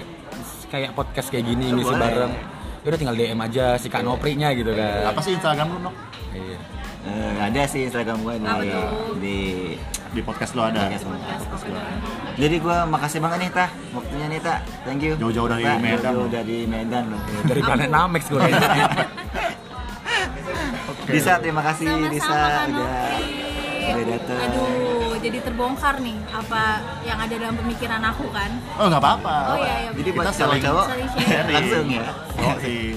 kayak 0.68 0.92
podcast 0.94 1.28
kayak 1.28 1.46
gini 1.48 1.66
ngisi 1.72 1.88
Boleh. 1.88 2.00
bareng, 2.00 2.32
ya 2.32 2.44
udah 2.88 2.98
tinggal 2.98 3.16
DM 3.16 3.40
aja 3.40 3.76
si 3.76 3.88
Kak 3.88 4.02
Nopri-nya 4.02 4.56
gitu 4.56 4.72
kan. 4.72 5.12
Apa 5.12 5.20
sih 5.20 5.36
Instagram 5.36 5.68
lu, 5.70 5.80
Nok? 5.84 5.96
Iya. 6.32 6.58
Eh, 7.08 7.36
ada 7.40 7.62
sih 7.64 7.88
Instagram 7.88 8.20
gue 8.20 8.34
tuh? 8.36 9.16
di 9.18 9.38
Di 10.08 10.22
podcast 10.24 10.56
lu 10.56 10.62
ada. 10.62 10.88
podcast 10.88 11.04
gua. 11.04 11.16
Podcast, 11.16 11.46
oke. 11.68 11.72
Jadi 12.38 12.56
gue 12.58 12.78
makasih 12.86 13.20
banget 13.20 13.38
nih 13.44 13.52
Tah 13.52 13.70
Waktunya 13.92 14.28
nih 14.30 14.40
Tah 14.40 14.60
Thank 14.86 15.02
you 15.04 15.14
Jauh-jauh 15.18 15.50
dari 15.50 15.66
Medan 15.66 16.00
Jauh-jauh 16.00 16.22
loh. 16.22 16.30
dari 16.30 16.58
Medan 16.64 17.04
loh 17.10 17.22
Dari 17.44 17.62
planet 17.62 17.90
Namex 17.90 18.24
gue. 18.30 18.40
Disa 21.08 21.40
terima 21.40 21.64
kasih 21.64 21.88
sama-sama 21.88 22.68
udah 22.68 22.96
udah 23.88 24.06
datang. 24.06 24.97
Jadi 25.20 25.38
terbongkar 25.42 25.98
nih 25.98 26.18
apa 26.30 26.62
yang 27.02 27.18
ada 27.18 27.34
dalam 27.34 27.56
pemikiran 27.56 28.02
aku 28.04 28.26
kan 28.30 28.52
Oh, 28.76 28.86
nggak 28.86 28.98
apa-apa. 28.98 29.36
Oh, 29.48 29.58
iya, 29.58 29.76
iya. 29.84 29.90
Jadi 29.92 30.10
buat 30.12 30.24
Kita 30.24 30.34
saling 30.34 30.62
cowok-cowok 30.62 30.86
langsung 31.48 31.88
ya 31.88 32.08
Oh, 32.38 32.56
sih. 32.58 32.88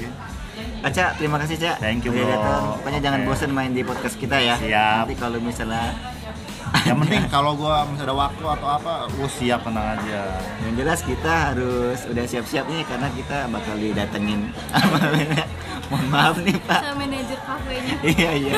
Aca 0.80 1.04
terima 1.12 1.36
kasih 1.36 1.56
Cak 1.56 1.76
Thank 1.78 2.04
you, 2.04 2.10
udah 2.10 2.20
bro. 2.22 2.32
datang 2.32 2.62
Pokoknya 2.74 3.00
jangan 3.00 3.20
Oke. 3.20 3.28
bosan 3.28 3.50
main 3.50 3.70
di 3.70 3.82
podcast 3.82 4.16
kita 4.16 4.36
ya 4.38 4.56
Siap. 4.56 5.04
Nanti 5.04 5.14
kalau 5.14 5.38
misalnya 5.38 5.92
Yang 6.80 6.96
penting 6.98 7.22
kalau 7.34 7.52
gua 7.52 7.84
masih 7.84 8.04
ada 8.04 8.14
waktu 8.14 8.44
atau 8.46 8.68
apa, 8.70 8.92
lu 9.10 9.26
siap 9.26 9.60
tenang 9.60 9.98
aja. 9.98 10.20
Yang 10.62 10.74
jelas 10.76 11.00
kita 11.02 11.32
harus 11.50 11.98
udah 12.06 12.24
siap-siap 12.24 12.64
nih 12.64 12.84
Karena 12.84 13.08
kita 13.10 13.38
bakal 13.48 13.76
didatengin 13.76 14.40
Mohon 15.90 16.06
maaf 16.06 16.36
nih 16.38 16.54
Pak 16.54 16.80
sama 16.86 16.94
manajer 17.02 17.38
kafenya 17.42 17.94
Iya 18.14 18.30
iya 18.38 18.56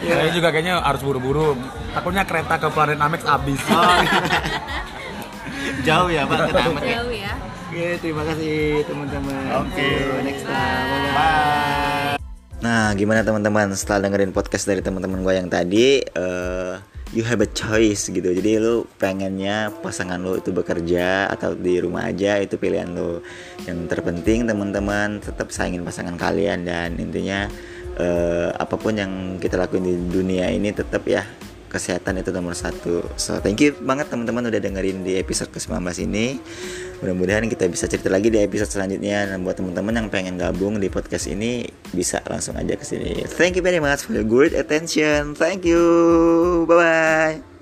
Saya 0.00 0.30
juga 0.32 0.48
kayaknya 0.48 0.80
harus 0.80 1.02
buru-buru. 1.04 1.54
Takutnya 1.92 2.24
kereta 2.24 2.56
ke 2.56 2.68
planet 2.72 2.96
Namex 2.96 3.20
habis. 3.28 3.60
Oh, 3.68 3.84
iya. 4.00 4.20
Jauh 5.84 6.08
ya 6.08 6.24
Pak 6.24 6.36
ke 6.48 6.56
ya 6.56 6.96
jauh 6.96 7.12
ya 7.12 7.32
Oke 7.68 7.86
terima 8.00 8.22
kasih 8.24 8.82
teman-teman 8.88 9.44
Oke. 9.60 9.84
You 9.84 10.24
Next 10.24 10.44
time 10.48 10.88
Bye. 11.12 12.16
Nah, 12.58 12.90
gimana 12.98 13.22
teman-teman 13.22 13.70
setelah 13.78 14.10
dengerin 14.10 14.34
podcast 14.34 14.66
dari 14.66 14.82
teman-teman 14.82 15.22
gue 15.22 15.30
yang 15.30 15.46
tadi, 15.46 16.02
eh, 16.02 16.72
you 17.16 17.24
have 17.24 17.40
a 17.40 17.48
choice 17.48 18.12
gitu. 18.12 18.28
Jadi 18.28 18.60
lu 18.60 18.84
pengennya 19.00 19.72
pasangan 19.80 20.20
lu 20.20 20.36
itu 20.36 20.52
bekerja 20.52 21.28
atau 21.32 21.56
di 21.56 21.80
rumah 21.80 22.08
aja 22.08 22.36
itu 22.40 22.60
pilihan 22.60 22.90
lu. 22.92 23.24
Yang 23.64 23.78
terpenting 23.88 24.44
teman-teman 24.44 25.22
tetap 25.22 25.48
sayangin 25.48 25.84
pasangan 25.84 26.16
kalian 26.20 26.68
dan 26.68 26.96
intinya 27.00 27.48
eh, 27.96 28.50
apa 28.52 28.76
pun 28.76 28.94
yang 28.96 29.12
kita 29.40 29.56
lakuin 29.56 29.84
di 29.84 29.94
dunia 30.12 30.52
ini 30.52 30.70
tetap 30.72 31.04
ya 31.08 31.24
kesehatan 31.68 32.18
itu 32.18 32.32
nomor 32.32 32.56
satu. 32.56 33.04
So 33.20 33.38
thank 33.38 33.60
you 33.60 33.76
banget 33.78 34.08
teman-teman 34.08 34.48
udah 34.48 34.60
dengerin 34.60 35.04
di 35.04 35.20
episode 35.20 35.52
ke-19 35.52 36.08
ini. 36.08 36.40
Mudah-mudahan 36.98 37.46
kita 37.46 37.70
bisa 37.70 37.86
cerita 37.86 38.10
lagi 38.10 38.32
di 38.32 38.42
episode 38.42 38.72
selanjutnya. 38.72 39.30
Dan 39.30 39.46
buat 39.46 39.54
teman-teman 39.60 39.94
yang 39.94 40.08
pengen 40.10 40.34
gabung 40.40 40.80
di 40.82 40.90
podcast 40.90 41.30
ini 41.30 41.68
bisa 41.94 42.24
langsung 42.26 42.58
aja 42.58 42.74
ke 42.74 42.82
sini. 42.82 43.22
Thank 43.28 43.60
you 43.60 43.62
very 43.62 43.78
much 43.78 44.02
for 44.02 44.16
your 44.16 44.26
good 44.26 44.56
attention. 44.56 45.38
Thank 45.38 45.62
you. 45.62 45.84
Bye 46.66 46.76
bye. 46.76 47.57